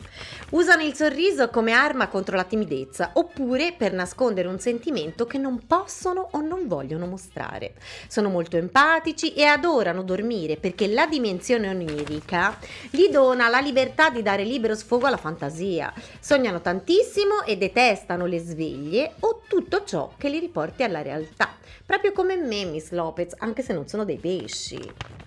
Usano 0.52 0.82
il 0.82 0.94
sorriso 0.94 1.48
come 1.48 1.72
arma 1.72 2.08
contro 2.08 2.36
la 2.36 2.44
timidezza 2.44 3.12
oppure 3.14 3.72
per 3.72 3.94
nascondere 3.94 4.48
un 4.48 4.58
sentimento 4.58 5.24
che 5.24 5.38
non 5.38 5.66
possono 5.66 6.28
o 6.32 6.42
non 6.42 6.68
vogliono 6.68 7.06
mostrare. 7.06 7.72
Sono 8.06 8.28
molto 8.28 8.58
empatici 8.58 9.32
e 9.32 9.44
adorano 9.44 10.02
dormire 10.02 10.58
perché 10.58 10.88
la 10.88 11.06
dimensione 11.06 11.70
onirica 11.70 12.58
gli 12.90 13.08
dona 13.08 13.48
la 13.48 13.60
libertà 13.60 14.10
di 14.10 14.20
dare 14.20 14.44
libero 14.44 14.74
sfogo 14.74 15.06
alla 15.06 15.16
fantasia. 15.16 15.90
Sognano 16.20 16.60
tantissimo 16.60 17.44
e 17.46 17.56
detestano 17.56 18.26
le 18.26 18.38
sveglie 18.38 19.14
o 19.20 19.40
tutto 19.48 19.84
ciò 19.84 20.12
che 20.18 20.28
li 20.28 20.38
riporti 20.38 20.82
alla 20.82 21.00
realtà. 21.00 21.56
Proprio 21.86 22.12
come 22.12 22.36
me, 22.36 22.66
Miss 22.66 22.90
Lopez, 22.90 23.34
anche 23.38 23.62
se 23.62 23.72
non 23.72 23.88
sono 23.88 24.04
dei 24.04 24.18
pesci. 24.18 24.78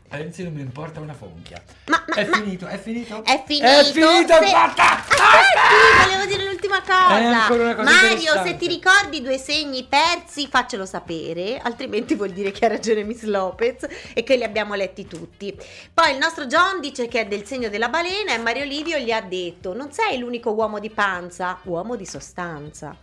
Pensi 0.08 0.43
non 0.43 0.53
mi 0.53 0.62
importa 0.62 0.99
una 0.99 1.14
fonchia. 1.14 1.62
Ma, 1.88 2.03
ma, 2.08 2.16
È 2.16 2.26
ma- 2.26 2.38
finito, 2.38 2.68
è 2.68 2.78
finito? 2.78 3.24
È 3.24 3.43
finito. 3.45 3.66
È 3.66 3.84
finito, 3.84 4.34
se- 4.34 4.51
basta! 4.51 4.93
Aspetti, 4.99 6.03
volevo 6.03 6.26
dire 6.26 6.43
l'ultima 6.45 6.82
cosa. 6.82 7.47
Cosa 7.47 7.82
Mario, 7.84 8.43
se 8.43 8.56
ti 8.56 8.68
ricordi 8.68 9.22
due 9.22 9.38
segni 9.38 9.84
persi, 9.84 10.47
faccelo 10.47 10.86
sapere, 10.86 11.58
altrimenti 11.58 12.16
vuol 12.16 12.30
dire 12.30 12.51
che 12.51 12.66
ha 12.66 12.70
ragione 12.70 13.03
Miss 13.03 13.24
Lopez 13.24 13.88
e 14.14 14.24
che 14.24 14.36
li 14.38 14.43
abbiamo 14.43 14.76
letti 14.76 15.08
tutti. 15.08 15.53
Poi 15.93 16.12
il 16.12 16.18
nostro 16.18 16.45
John 16.45 16.80
dice 16.80 17.08
che 17.08 17.22
è 17.22 17.26
del 17.26 17.45
segno 17.45 17.70
della 17.70 17.89
balena 17.89 18.34
e 18.34 18.38
Mario 18.38 18.64
Livio 18.64 18.97
gli 18.99 19.12
ha 19.12 19.22
detto: 19.22 19.74
"Non 19.74 19.91
sei 19.91 20.20
l'unico 20.20 20.51
uomo 20.51 20.80
di 20.80 20.91
panza, 20.91 21.60
uomo 21.64 21.95
di 21.95 22.06
sostanza". 22.06 22.95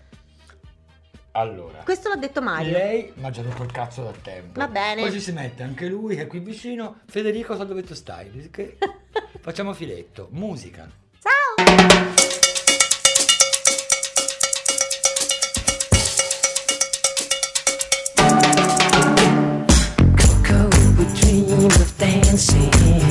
Allora. 1.32 1.78
Questo 1.84 2.08
l'ha 2.10 2.16
detto 2.16 2.42
Mario. 2.42 2.72
Lei 2.72 3.12
mi 3.16 3.24
ha 3.26 3.30
già 3.30 3.42
rotto 3.42 3.62
il 3.62 3.72
cazzo 3.72 4.02
da 4.02 4.12
tempo. 4.22 4.60
Va 4.60 4.68
bene. 4.68 5.00
Poi 5.02 5.12
ci 5.12 5.20
si 5.20 5.32
mette 5.32 5.62
anche 5.62 5.86
lui 5.88 6.14
che 6.14 6.22
è 6.22 6.26
qui 6.26 6.40
vicino. 6.40 7.00
Federico, 7.06 7.56
so 7.56 7.64
dove 7.64 7.82
tu 7.82 7.94
stai. 7.94 8.48
Che- 8.50 8.76
Facciamo 9.40 9.72
filetto. 9.72 10.28
Musica. 10.30 10.88
Ciao! 11.20 12.70
Coco 20.16 20.68
would 20.96 21.12
dream 21.14 21.64
of 21.66 21.96
dancing 21.98 23.01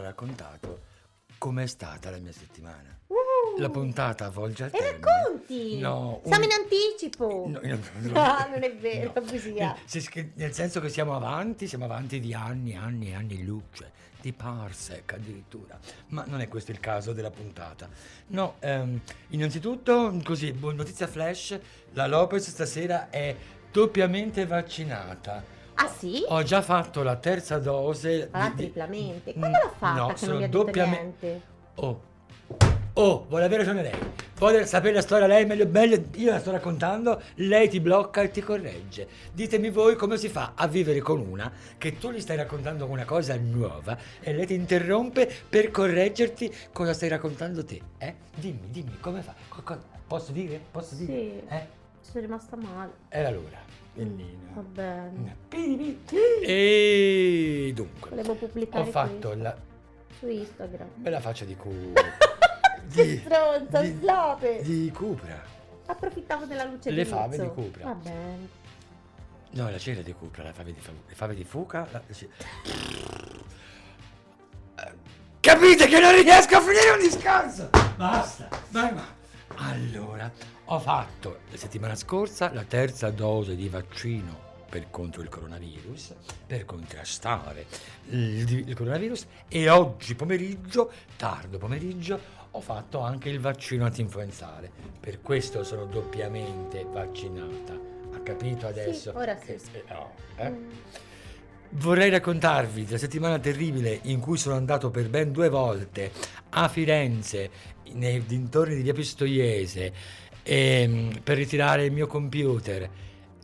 ancora 0.00 0.08
raccontato 0.08 0.80
com'è 1.38 1.66
stata 1.66 2.10
la 2.10 2.18
mia 2.18 2.32
settimana. 2.32 2.98
La 3.58 3.68
puntata 3.68 4.30
volge 4.30 4.64
al 4.64 4.70
Uh. 4.72 4.76
E 4.76 4.78
termine. 4.78 5.00
racconti! 5.06 5.78
No, 5.78 6.20
un- 6.22 6.30
Siamo 6.30 6.44
in 6.44 6.50
anticipo! 6.52 7.44
No, 7.48 7.60
io- 7.62 7.78
Ah, 8.14 8.46
non 8.50 8.62
è 8.62 8.74
vero, 8.76 9.12
no. 9.14 9.76
Sì, 9.84 10.00
sì, 10.00 10.30
Nel 10.34 10.52
senso 10.54 10.80
che 10.80 10.88
siamo 10.88 11.14
avanti, 11.14 11.66
siamo 11.66 11.84
avanti 11.84 12.20
di 12.20 12.32
anni, 12.32 12.74
anni, 12.76 13.14
anni 13.14 13.44
luce, 13.44 13.90
di 14.20 14.32
parsec 14.32 15.12
addirittura. 15.14 15.78
Ma 16.08 16.24
non 16.26 16.40
è 16.40 16.48
questo 16.48 16.70
il 16.70 16.80
caso 16.80 17.12
della 17.12 17.30
puntata. 17.30 17.88
No, 18.28 18.56
ehm, 18.60 19.00
innanzitutto, 19.28 20.18
così, 20.24 20.52
buona 20.52 20.76
notizia 20.78 21.06
flash, 21.06 21.58
la 21.92 22.06
Lopez 22.06 22.48
stasera 22.48 23.10
è 23.10 23.34
doppiamente 23.70 24.46
vaccinata. 24.46 25.58
Ah 25.82 25.88
sì? 25.88 26.22
Ho 26.28 26.42
già 26.42 26.60
fatto 26.62 27.02
la 27.02 27.16
terza 27.16 27.58
dose. 27.58 28.28
Ma 28.32 28.50
di- 28.50 28.56
triplamente. 28.56 29.30
Mm, 29.36 29.40
Come 29.40 29.50
l'ha 29.50 29.72
fatta 29.76 29.94
no, 30.00 30.06
che 30.06 30.12
non 30.12 30.16
sono 30.18 30.36
mi 30.36 30.42
ha 30.44 30.46
detto 30.46 30.58
doppiamente- 30.64 31.26
niente? 31.26 31.42
Oh, 31.76 32.00
oh, 32.94 33.26
vuole 33.28 33.44
avere 33.44 33.64
ragione 33.64 33.82
lei. 33.82 33.98
Vuole 34.36 34.64
sapere 34.66 34.94
la 34.94 35.00
storia 35.02 35.26
lei 35.26 35.46
meglio, 35.46 35.66
meglio. 35.68 36.02
Io 36.16 36.30
la 36.32 36.38
sto 36.40 36.50
raccontando, 36.50 37.20
lei 37.36 37.68
ti 37.70 37.80
blocca 37.80 38.20
e 38.22 38.30
ti 38.30 38.40
corregge. 38.42 39.06
Ditemi 39.32 39.70
voi 39.70 39.96
come 39.96 40.16
si 40.18 40.28
fa 40.28 40.52
a 40.54 40.66
vivere 40.66 41.00
con 41.00 41.20
una 41.20 41.50
che 41.78 41.98
tu 41.98 42.10
gli 42.10 42.20
stai 42.20 42.36
raccontando 42.36 42.84
una 42.86 43.04
cosa 43.04 43.36
nuova 43.36 43.96
e 44.20 44.32
lei 44.34 44.46
ti 44.46 44.54
interrompe 44.54 45.30
per 45.48 45.70
correggerti 45.70 46.54
cosa 46.72 46.92
stai 46.92 47.08
raccontando 47.08 47.64
te. 47.64 47.80
Eh? 47.98 48.14
Dimmi, 48.34 48.68
dimmi, 48.70 48.98
come 49.00 49.20
fa? 49.22 49.34
Co- 49.48 49.62
co- 49.62 49.78
posso 50.06 50.32
dire? 50.32 50.60
Posso 50.70 50.94
dire? 50.94 51.12
Sì. 51.12 51.42
Eh? 51.48 51.66
Ci 52.04 52.10
sono 52.12 52.20
rimasta 52.24 52.56
male. 52.56 52.92
Era 53.08 53.30
l'ora. 53.30 53.68
Bellina. 54.04 54.38
Va 54.54 54.60
bene. 54.62 55.36
E 56.42 57.72
dunque, 57.74 58.10
Volevo 58.10 58.32
ho 58.32 58.34
pubblicare 58.34 58.90
fatto 58.90 59.28
questo 59.28 59.34
la 59.42 59.56
su 60.18 60.26
Instagram. 60.28 60.88
bella 60.96 61.20
faccia 61.20 61.44
di 61.44 61.56
cu... 61.56 61.72
Che 62.92 63.18
stronza, 63.24 63.80
di- 63.82 63.96
slope! 64.00 64.62
di 64.62 64.90
Cupra. 64.92 65.40
Approfittavo 65.86 66.44
della 66.46 66.64
luce 66.64 66.90
Le 66.90 67.04
di 67.04 67.08
fave 67.08 67.38
di 67.38 67.46
Cupra. 67.48 67.84
Va 67.84 67.94
bene. 67.94 68.48
No, 69.52 69.70
la 69.70 69.78
cera 69.78 70.00
di 70.02 70.12
Cupra, 70.12 70.42
la 70.42 70.52
fave 70.52 70.72
di, 70.72 70.80
fa- 70.80 70.90
le 71.06 71.14
fave 71.14 71.34
di 71.36 71.44
Fuca. 71.44 71.86
la- 71.92 72.02
Capite 75.40 75.86
che 75.86 76.00
non 76.00 76.12
riesco 76.12 76.56
a 76.56 76.60
finire 76.60 76.90
un 76.90 76.98
discorso? 77.00 77.70
Basta, 77.96 78.48
vai, 78.70 78.92
va. 78.92 79.04
Allora, 79.56 80.30
ho 80.72 80.78
fatto 80.78 81.40
la 81.50 81.56
settimana 81.56 81.96
scorsa 81.96 82.52
la 82.52 82.62
terza 82.62 83.10
dose 83.10 83.56
di 83.56 83.68
vaccino 83.68 84.48
per 84.68 84.88
contro 84.88 85.20
il 85.20 85.28
coronavirus, 85.28 86.14
per 86.46 86.64
contrastare 86.64 87.66
il, 88.10 88.68
il 88.68 88.76
coronavirus 88.76 89.26
e 89.48 89.68
oggi 89.68 90.14
pomeriggio, 90.14 90.92
tardo 91.16 91.58
pomeriggio, 91.58 92.20
ho 92.52 92.60
fatto 92.60 93.00
anche 93.00 93.30
il 93.30 93.40
vaccino 93.40 93.84
antinfluenzale. 93.84 94.70
Per 95.00 95.20
questo 95.22 95.64
sono 95.64 95.86
doppiamente 95.86 96.86
vaccinata. 96.88 97.76
Ha 98.12 98.20
capito 98.20 98.68
adesso? 98.68 99.10
ora 99.12 99.34
che- 99.34 99.58
sì. 99.58 99.70
eh, 99.72 99.92
no, 99.92 100.12
eh? 100.36 100.50
Mm. 100.50 100.68
Vorrei 101.70 102.10
raccontarvi 102.10 102.84
della 102.84 102.98
settimana 102.98 103.40
terribile 103.40 103.98
in 104.02 104.20
cui 104.20 104.38
sono 104.38 104.54
andato 104.54 104.90
per 104.90 105.08
ben 105.08 105.32
due 105.32 105.48
volte 105.48 106.12
a 106.50 106.68
Firenze, 106.68 107.50
nei 107.92 108.24
dintorni 108.24 108.76
di 108.76 108.82
via 108.82 108.92
Pistoiese, 108.92 109.92
ehm, 110.42 111.20
per 111.22 111.36
ritirare 111.36 111.84
il 111.84 111.92
mio 111.92 112.06
computer, 112.06 112.88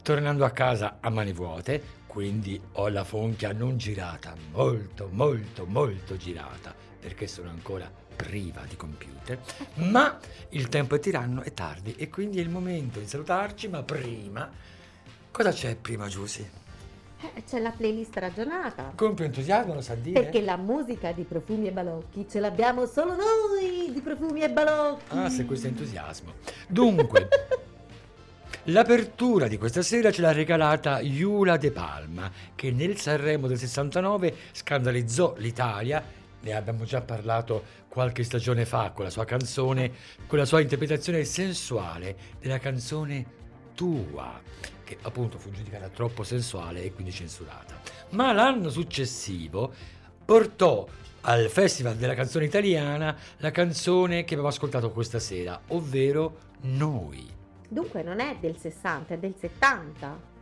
tornando 0.02 0.44
a 0.44 0.50
casa 0.50 0.98
a 1.00 1.10
mani 1.10 1.32
vuote, 1.32 1.82
quindi 2.06 2.60
ho 2.72 2.88
la 2.88 3.04
fonchia 3.04 3.52
non 3.52 3.76
girata, 3.76 4.34
molto, 4.52 5.08
molto, 5.12 5.66
molto 5.66 6.16
girata, 6.16 6.74
perché 7.00 7.26
sono 7.26 7.50
ancora 7.50 7.90
priva 8.16 8.62
di 8.66 8.76
computer, 8.76 9.38
ma 9.74 10.18
il 10.50 10.68
tempo 10.68 10.94
è 10.94 10.98
tiranno, 10.98 11.42
è 11.42 11.52
tardi 11.52 11.94
e 11.96 12.08
quindi 12.08 12.38
è 12.38 12.42
il 12.42 12.48
momento 12.48 12.98
di 12.98 13.06
salutarci, 13.06 13.68
ma 13.68 13.82
prima... 13.82 14.50
Cosa 15.30 15.52
c'è 15.52 15.76
prima, 15.76 16.08
Giusy? 16.08 16.48
Eh, 17.20 17.42
C'è 17.48 17.60
la 17.60 17.70
playlist 17.70 18.16
ragionata. 18.18 18.92
Con 18.94 19.14
più 19.14 19.24
entusiasmo 19.24 19.74
lo 19.74 19.80
sa 19.80 19.94
dire? 19.94 20.20
Perché 20.20 20.42
la 20.42 20.56
musica 20.56 21.12
di 21.12 21.24
Profumi 21.24 21.66
e 21.66 21.72
Balocchi 21.72 22.26
ce 22.28 22.40
l'abbiamo 22.40 22.86
solo 22.86 23.14
noi 23.16 23.90
di 23.92 24.00
Profumi 24.00 24.42
e 24.42 24.50
Balocchi. 24.50 25.16
Ah, 25.16 25.28
se 25.30 25.44
questo 25.46 25.66
è 25.66 25.70
entusiasmo. 25.70 26.34
Dunque, 26.68 27.28
l'apertura 28.64 29.48
di 29.48 29.56
questa 29.56 29.82
sera 29.82 30.10
ce 30.10 30.20
l'ha 30.20 30.32
regalata 30.32 31.00
Iula 31.00 31.56
De 31.56 31.70
Palma, 31.70 32.30
che 32.54 32.70
nel 32.70 32.98
Sanremo 32.98 33.46
del 33.46 33.58
69 33.58 34.34
scandalizzò 34.52 35.34
l'Italia. 35.38 36.24
Ne 36.38 36.52
abbiamo 36.52 36.84
già 36.84 37.00
parlato 37.00 37.64
qualche 37.88 38.22
stagione 38.22 38.66
fa 38.66 38.90
con 38.90 39.04
la 39.04 39.10
sua 39.10 39.24
canzone, 39.24 39.90
con 40.26 40.38
la 40.38 40.44
sua 40.44 40.60
interpretazione 40.60 41.24
sensuale 41.24 42.14
della 42.38 42.58
canzone 42.58 43.44
Tua, 43.74 44.40
che 44.86 44.96
appunto 45.02 45.36
fu 45.36 45.50
giudicata 45.50 45.88
troppo 45.88 46.22
sensuale 46.22 46.84
e 46.84 46.92
quindi 46.92 47.12
censurata. 47.12 47.80
Ma 48.10 48.32
l'anno 48.32 48.70
successivo 48.70 49.72
portò 50.24 50.86
al 51.22 51.48
Festival 51.48 51.96
della 51.96 52.14
canzone 52.14 52.44
italiana 52.44 53.16
la 53.38 53.50
canzone 53.50 54.22
che 54.22 54.34
abbiamo 54.34 54.48
ascoltato 54.48 54.92
questa 54.92 55.18
sera, 55.18 55.60
ovvero 55.68 56.38
Noi. 56.60 57.28
Dunque 57.68 58.04
non 58.04 58.20
è 58.20 58.36
del 58.38 58.56
60, 58.56 59.14
è 59.14 59.18
del 59.18 59.34
70. 59.36 60.34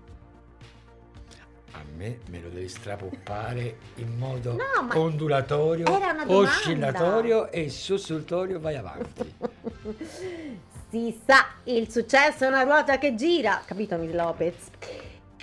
A 1.72 1.82
me 1.97 2.18
me 2.28 2.40
lo 2.40 2.51
devi 2.51 2.68
strapoppare 2.68 3.78
in 3.97 4.16
modo 4.16 4.53
No, 4.53 4.88
ondulatorio, 5.01 5.86
oscillatorio 6.26 7.51
e 7.51 7.70
sussultorio, 7.70 8.61
vai 8.61 8.76
avanti. 8.76 9.34
Si 10.95 11.20
sa, 11.26 11.47
il 11.64 11.90
successo 11.90 12.45
è 12.45 12.47
una 12.47 12.62
ruota 12.62 12.99
che 12.99 13.16
gira, 13.16 13.61
capito 13.66 13.97
Miss 13.97 14.12
Lopez? 14.12 14.55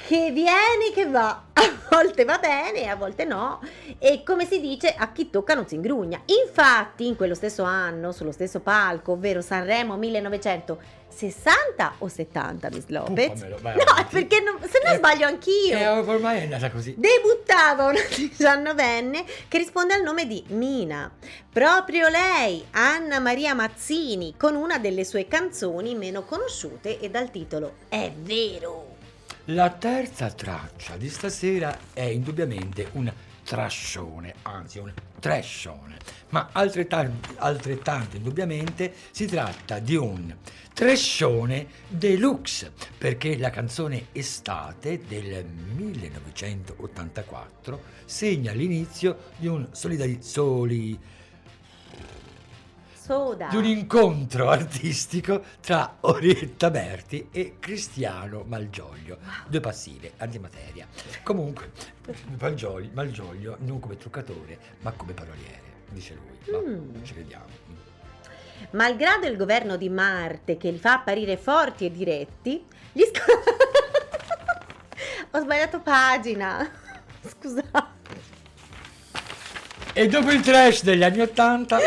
Che 0.08 0.32
viene, 0.32 0.92
che 0.94 1.06
va. 1.06 1.44
A 1.92 1.98
volte 1.98 2.24
va 2.24 2.38
bene, 2.38 2.90
a 2.90 2.96
volte 2.96 3.26
no. 3.26 3.60
E 4.00 4.24
come 4.24 4.46
si 4.46 4.62
dice, 4.62 4.96
a 4.98 5.12
chi 5.12 5.30
tocca 5.30 5.54
non 5.56 5.68
si 5.68 5.76
ingrugna. 5.76 6.22
Infatti, 6.26 7.06
in 7.06 7.18
quello 7.18 7.36
stesso 7.36 7.64
anno, 7.64 8.14
sullo 8.14 8.32
stesso 8.32 8.62
palco, 8.62 9.12
ovvero 9.12 9.42
Sanremo 9.42 9.98
1960 9.98 11.96
o 12.00 12.08
70, 12.08 12.70
Miss 12.72 12.86
Lopez? 12.88 13.46
Vai 13.60 13.76
No, 13.76 13.84
avanti. 13.92 14.14
perché 14.14 14.40
non- 14.40 14.58
se 14.62 14.80
no 14.86 14.92
Eh, 14.94 14.96
sbaglio 14.96 15.28
anch'io. 15.28 15.78
E 15.78 15.86
ormai 15.88 16.40
è 16.40 16.44
andata 16.44 16.72
così. 16.72 16.96
Debuttava 16.98 17.88
una 17.88 18.00
diciannovenne 18.16 19.26
che 19.50 19.58
risponde 19.58 19.94
al 19.94 20.02
nome 20.02 20.26
di 20.26 20.42
Mina. 20.48 21.12
Proprio 21.52 22.08
lei, 22.08 22.66
Anna 22.72 23.20
Maria 23.20 23.54
Mazzini, 23.54 24.36
con 24.38 24.56
una 24.56 24.78
delle 24.80 25.04
sue 25.04 25.28
canzoni 25.28 25.94
meno 25.96 26.24
conosciute 26.24 27.00
e 27.02 27.10
dal 27.10 27.30
titolo 27.30 27.74
È 27.90 28.10
vero. 28.16 28.91
La 29.54 29.70
terza 29.70 30.32
traccia 30.32 30.96
di 30.96 31.10
stasera 31.10 31.78
è 31.92 32.04
indubbiamente 32.04 32.88
un 32.94 33.12
trascione, 33.44 34.36
anzi 34.44 34.80
un 34.80 34.94
trashone, 35.20 35.98
ma 36.30 36.52
altrettanto, 36.54 37.34
altrettanto 37.36 38.16
indubbiamente 38.16 38.94
si 39.12 39.26
tratta 39.26 39.80
di 39.80 39.96
un 39.96 40.34
trashone 40.74 41.68
deluxe, 41.86 42.72
perché 42.98 43.38
la 43.38 43.50
canzone 43.50 44.06
Estate 44.14 45.02
del 45.06 45.44
1984 45.44 47.82
segna 48.06 48.54
l'inizio 48.54 49.32
di 49.36 49.48
un 49.48 49.68
solidari- 49.72 50.20
soli, 50.22 50.98
Soda. 53.04 53.48
di 53.50 53.56
un 53.56 53.66
incontro 53.66 54.50
artistico 54.50 55.44
tra 55.60 55.98
Orietta 56.02 56.70
Berti 56.70 57.30
e 57.32 57.56
Cristiano 57.60 58.44
Malgioglio, 58.46 59.18
due 59.48 59.60
passive, 59.60 60.12
antimateria. 60.18 60.86
Comunque, 61.24 61.72
Malgioglio, 62.40 62.90
Malgioglio 62.94 63.56
non 63.62 63.80
come 63.80 63.98
truccatore, 63.98 64.58
ma 64.82 64.92
come 64.92 65.14
paroliere, 65.14 65.62
dice 65.90 66.14
lui. 66.16 66.52
Ma 66.52 66.60
Mm. 66.60 67.04
ci 67.04 67.14
vediamo. 67.14 67.46
Malgrado 68.72 69.26
il 69.26 69.38
governo 69.38 69.78
di 69.78 69.90
Marte 69.90 70.58
che 70.58 70.70
li 70.70 70.78
fa 70.78 70.94
apparire 70.94 71.38
forti 71.38 71.86
e 71.86 71.92
diretti, 71.92 72.64
gli 72.92 73.02
sc- 73.02 73.26
Ho 75.32 75.40
sbagliato 75.40 75.80
pagina. 75.80 76.70
Scusate. 77.26 77.90
E 79.94 80.08
dopo 80.08 80.32
il 80.32 80.42
trash 80.42 80.84
degli 80.84 81.04
anni 81.04 81.22
Ottanta 81.22 81.78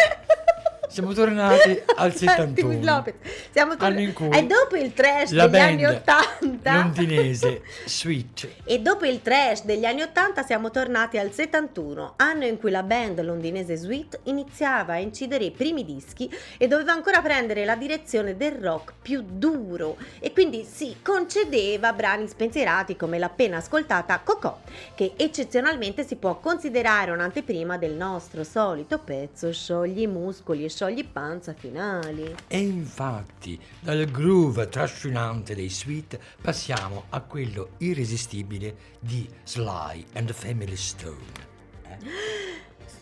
siamo 0.94 1.12
tornati 1.12 1.82
al 1.96 2.14
Senti, 2.14 2.62
Miss 2.62 2.78
71. 2.78 2.84
Lopez, 2.84 3.14
siamo 3.50 3.74
Anno 3.78 3.98
in 3.98 4.12
tornati. 4.12 4.38
cui 4.38 4.38
E 4.38 4.46
dopo 4.46 4.76
il 4.76 4.92
trash 4.92 5.30
la 5.32 5.48
degli 5.48 5.60
anni 5.60 5.82
band- 5.82 5.96
80. 5.96 6.22
80. 6.44 6.72
londinese 6.72 7.62
Sweet. 7.84 8.48
E 8.62 8.78
dopo 8.80 9.04
il 9.04 9.20
trash 9.20 9.64
degli 9.64 9.84
anni 9.84 10.02
80 10.02 10.42
siamo 10.44 10.70
tornati 10.70 11.18
al 11.18 11.32
71, 11.32 12.14
anno 12.16 12.44
in 12.44 12.58
cui 12.58 12.70
la 12.70 12.84
band 12.84 13.20
londinese 13.22 13.74
Sweet 13.74 14.20
iniziava 14.24 14.92
a 14.92 14.98
incidere 14.98 15.44
i 15.44 15.50
primi 15.50 15.84
dischi 15.84 16.30
e 16.56 16.68
doveva 16.68 16.92
ancora 16.92 17.20
prendere 17.20 17.64
la 17.64 17.74
direzione 17.74 18.36
del 18.36 18.52
rock 18.52 18.92
più 19.02 19.24
duro 19.26 19.96
e 20.20 20.32
quindi 20.32 20.62
si 20.64 20.96
concedeva 21.02 21.92
brani 21.92 22.28
spensierati 22.28 22.94
come 22.94 23.18
l'appena 23.18 23.56
ascoltata 23.56 24.20
Cocò, 24.20 24.60
che 24.94 25.14
eccezionalmente 25.16 26.04
si 26.04 26.14
può 26.14 26.38
considerare 26.38 27.10
un'anteprima 27.10 27.76
del 27.78 27.94
nostro 27.94 28.44
solito 28.44 28.98
pezzo 28.98 29.52
Sciogli 29.52 30.02
i 30.02 30.06
muscoli 30.06 30.64
e 30.64 30.68
sciogli 30.68 30.82
i 30.88 31.04
panza 31.04 31.54
finali. 31.54 32.34
E 32.48 32.58
infatti, 32.58 33.58
dal 33.80 34.04
groove 34.06 34.68
trascinante 34.68 35.54
dei 35.54 35.68
Sweet 35.70 36.18
passiamo 36.40 37.04
a 37.10 37.20
quello 37.20 37.70
irresistibile 37.78 38.76
di 39.00 39.28
Sly 39.44 40.06
and 40.14 40.26
the 40.26 40.32
Family 40.32 40.76
Stone. 40.76 41.52
Eh? 41.88 41.98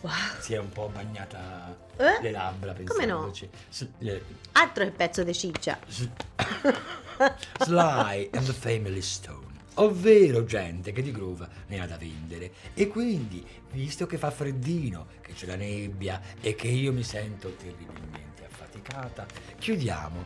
Wow, 0.01 0.11
Si 0.41 0.53
è 0.53 0.57
un 0.59 0.69
po' 0.69 0.89
bagnata 0.93 1.77
Eh? 1.95 2.21
le 2.21 2.31
labbra 2.31 2.73
Come 2.73 3.05
no? 3.05 3.19
pensandoci. 3.31 3.49
S- 3.69 3.87
le- 3.99 4.23
altro 4.53 4.83
che 4.83 4.91
pezzo 4.91 5.23
di 5.23 5.33
ciccia. 5.33 5.79
S- 5.87 6.09
Sly 7.63 8.29
and 8.33 8.45
the 8.45 8.53
Family 8.53 9.01
Stone. 9.01 9.52
Ovvero 9.75 10.43
gente 10.45 10.91
che 10.91 11.01
di 11.01 11.11
groove 11.11 11.47
ne 11.67 11.79
ha 11.79 11.87
da 11.87 11.97
vendere. 11.97 12.51
E 12.73 12.87
quindi, 12.87 13.45
visto 13.71 14.05
che 14.05 14.17
fa 14.17 14.29
freddino, 14.29 15.07
che 15.21 15.33
c'è 15.33 15.45
la 15.47 15.55
nebbia 15.55 16.21
e 16.39 16.55
che 16.55 16.67
io 16.67 16.93
mi 16.93 17.03
sento 17.03 17.55
terribilmente 17.55 18.45
affaticata, 18.45 19.25
chiudiamo 19.57 20.25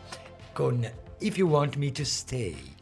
con 0.54 0.89
If 1.20 1.38
You 1.38 1.50
Want 1.50 1.76
Me 1.76 1.91
to 1.91 2.04
Stay. 2.04 2.76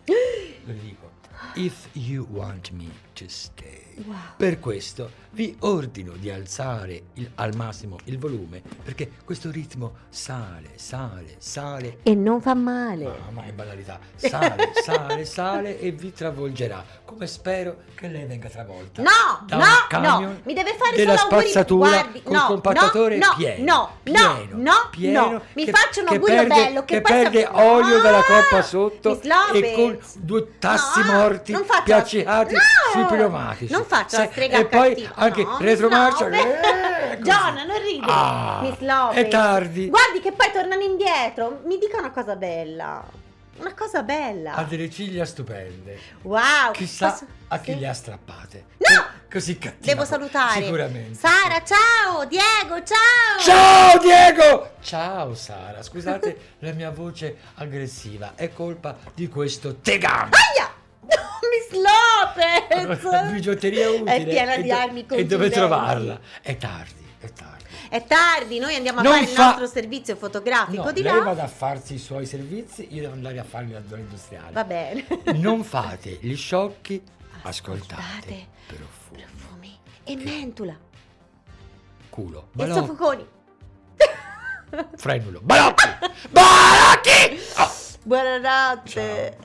Lo 0.65 0.73
dico. 0.73 1.11
If 1.55 1.89
you 1.93 2.25
want 2.29 2.71
me 2.71 3.04
stay. 3.27 3.83
Wow. 4.05 4.15
Per 4.35 4.59
questo 4.59 5.23
vi 5.31 5.55
ordino 5.59 6.13
di 6.13 6.29
alzare 6.29 7.01
il- 7.13 7.31
al 7.35 7.55
massimo 7.55 7.97
il 8.05 8.17
volume 8.19 8.61
perché 8.83 9.09
questo 9.23 9.49
ritmo 9.51 9.95
sale, 10.09 10.71
sale, 10.75 11.35
sale 11.37 11.99
E 12.03 12.13
non 12.13 12.41
fa 12.41 12.53
male. 12.55 13.05
Mamma, 13.05 13.45
è 13.45 13.51
banalità. 13.53 13.97
Sale, 14.15 14.71
sale, 14.83 15.23
sale 15.25 15.79
e 15.79 15.91
vi 15.91 16.11
travolgerà. 16.11 16.83
Come 17.05 17.25
spero 17.27 17.83
che 17.95 18.07
lei 18.09 18.25
venga 18.25 18.49
travolta. 18.49 19.01
No, 19.01 19.45
no, 19.49 19.99
no, 20.19 20.35
mi 20.43 20.53
deve 20.53 20.75
fare 20.77 20.95
della 20.97 21.15
solo 21.15 21.29
auguri. 21.35 21.49
spazzatura 21.49 21.89
Guardi, 21.89 22.21
col 22.23 22.33
no, 22.33 22.45
compattatore 22.47 23.17
no, 23.17 23.27
no, 23.27 23.35
pieno. 23.37 23.63
no, 23.73 23.91
pieno, 24.03 24.47
no, 24.49 24.61
no, 24.61 24.71
pieno, 24.91 25.31
no. 25.31 25.41
Mi 25.53 25.65
che- 25.65 25.71
faccia 25.71 26.01
un 26.01 26.07
augurio 26.09 26.35
perde- 26.35 26.53
bello, 26.53 26.79
che 26.85 26.95
che 26.95 27.01
perde 27.01 27.47
olio 27.49 28.01
dalla 28.01 28.19
Ah, 28.19 28.23
coppa 28.23 28.61
sotto 28.61 29.09
Miss 29.11 29.23
Lopez. 29.23 29.63
e 29.63 29.73
con 29.73 29.99
due 30.17 30.57
tassi 30.59 30.99
No, 31.01 31.13
morti 31.13 31.55
piaccicati 31.85 32.53
No, 32.55 32.59
sui 33.07 33.17
pneumatici. 33.17 33.71
Non 33.71 33.85
faccia 33.85 34.17
la 34.19 34.25
strega 34.27 34.57
E 34.59 34.65
poi 34.65 34.89
cattiva. 34.95 35.13
anche 35.15 35.43
no, 35.43 35.57
retromarcia. 35.59 36.23
Lopez. 36.27 36.43
eh. 36.45 37.19
John, 37.23 37.53
non 37.65 37.81
ridere. 37.81 38.11
Ah, 38.11 38.59
Miss 38.61 38.79
Lopez. 38.79 39.15
è 39.23 39.27
tardi. 39.27 39.89
Guardi 39.89 40.19
che 40.21 40.31
poi 40.31 40.51
tornano 40.51 40.81
indietro. 40.81 41.61
Mi 41.65 41.77
dica 41.77 41.97
una 41.99 42.11
cosa 42.11 42.35
bella. 42.35 43.03
Una 43.57 43.73
cosa 43.73 44.03
bella. 44.03 44.55
Ha 44.55 44.63
delle 44.63 44.89
ciglia 44.89 45.23
stupende. 45.23 45.97
Wow. 46.23 46.71
Chissà 46.73 47.09
posso- 47.11 47.25
a 47.47 47.59
chi 47.59 47.71
sì? 47.71 47.79
le 47.79 47.87
ha 47.87 47.93
strappate. 47.93 48.65
No! 48.79 49.01
Eh, 49.01 49.31
Così 49.31 49.57
cattiva. 49.57 49.93
Devo 49.93 50.03
salutare. 50.03 50.61
Sicuramente. 50.63 51.13
Sara, 51.17 51.63
ciao. 51.63 52.25
Diego, 52.25 52.83
ciao. 52.83 53.39
Ciao 53.39 53.97
Diego! 53.99 54.71
Ciao 54.81 55.33
Sara, 55.35 55.81
scusate 55.81 56.37
la 56.59 56.71
mia 56.73 56.91
voce 56.91 57.37
aggressiva, 57.55 58.33
è 58.35 58.51
colpa 58.53 58.95
di 59.13 59.27
questo 59.29 59.77
tegame. 59.77 60.31
Aia! 60.31 60.74
Miss 61.51 61.79
Lopez! 61.79 63.31
Bigiotteria 63.31 63.89
utile. 63.91 64.15
È 64.15 64.23
piena 64.25 64.53
E 64.53 64.61
di 64.61 64.71
armi 64.71 65.05
E 65.09 65.25
dove 65.25 65.49
trovarla? 65.49 66.19
È 66.41 66.57
tardi, 66.57 67.05
è 67.19 67.31
tardi. 67.31 67.53
È 67.87 68.03
tardi, 68.05 68.57
noi 68.59 68.75
andiamo 68.75 68.99
a 68.99 69.03
Non 69.03 69.13
fare 69.13 69.25
fa- 69.27 69.31
il 69.41 69.47
nostro 69.47 69.67
servizio 69.67 70.15
fotografico 70.15 70.83
No, 70.85 70.91
di 70.91 71.01
lei 71.01 71.13
là. 71.15 71.23
vada 71.23 71.43
a 71.43 71.47
farsi 71.47 71.93
i 71.93 71.99
suoi 71.99 72.25
servizi, 72.25 72.87
io 72.91 73.01
devo 73.01 73.13
andare 73.13 73.39
a 73.39 73.43
farli 73.43 73.71
nella 73.71 73.85
zona 73.87 74.01
industriale. 74.01 74.51
Va 74.51 74.63
bene. 74.63 75.05
Non 75.35 75.63
fate 75.63 76.17
gli 76.21 76.35
sciocchi, 76.35 77.01
ascoltate. 77.43 77.93
Ascoltate. 78.01 78.47
Profumi. 78.67 79.23
Profumi 79.37 79.79
e 80.03 80.15
mentula. 80.17 80.77
Culo. 82.09 82.39
E 82.39 82.43
Balocchi. 82.53 82.79
soffoconi. 82.79 83.27
Frenulo. 84.97 85.39
Balocchi! 85.41 85.87
Balocchi! 86.31 87.39
Oh. 87.59 87.71
Buonanotte. 88.03 89.37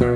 If 0.00 0.06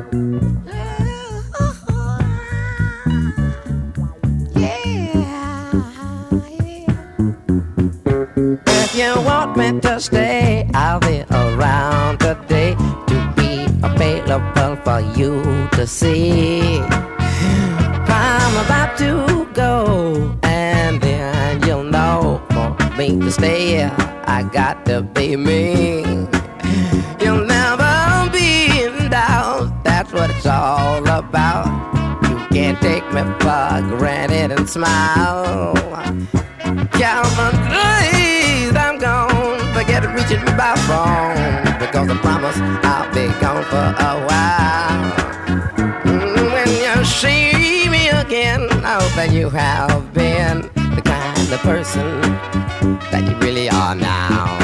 you 8.94 9.20
want 9.24 9.56
me 9.56 9.80
to 9.80 10.00
stay, 10.00 10.70
I'll 10.72 11.00
be 11.00 11.24
around 11.32 12.20
today 12.20 12.76
to 13.08 13.32
be 13.36 13.66
available 13.82 14.76
for 14.84 15.00
you 15.18 15.42
to 15.72 15.84
see. 15.84 16.78
I'm 18.06 18.64
about 18.64 18.96
to 18.98 19.48
go, 19.52 20.38
and 20.44 21.00
then 21.00 21.60
you'll 21.66 21.82
know 21.82 22.40
for 22.52 22.76
me 22.96 23.18
to 23.18 23.32
stay. 23.32 23.82
I 23.82 24.44
got 24.44 24.84
to 24.86 25.02
be 25.02 25.34
me. 25.34 26.01
Me 33.24 33.34
for 33.40 33.96
granted 33.98 34.52
and 34.52 34.68
smile. 34.68 35.74
Count 36.92 37.30
my 37.36 37.50
I'm 38.76 38.98
gone. 38.98 39.58
Forget 39.74 40.04
reaching 40.14 40.44
my 40.56 40.74
phone 40.88 41.78
because 41.78 42.08
I 42.10 42.16
promise 42.20 42.56
I'll 42.84 43.08
be 43.14 43.26
gone 43.40 43.64
for 43.64 43.88
a 44.10 44.14
while. 44.26 45.12
Mm, 46.04 46.52
When 46.52 46.68
you 46.68 47.04
see 47.04 47.88
me 47.88 48.08
again, 48.08 48.62
I 48.84 49.00
hope 49.00 49.12
that 49.14 49.30
you 49.32 49.48
have 49.50 50.12
been 50.14 50.62
the 50.96 51.02
kind 51.04 51.52
of 51.52 51.60
person 51.60 52.20
that 53.10 53.22
you 53.28 53.36
really 53.38 53.68
are 53.70 53.94
now. 53.94 54.61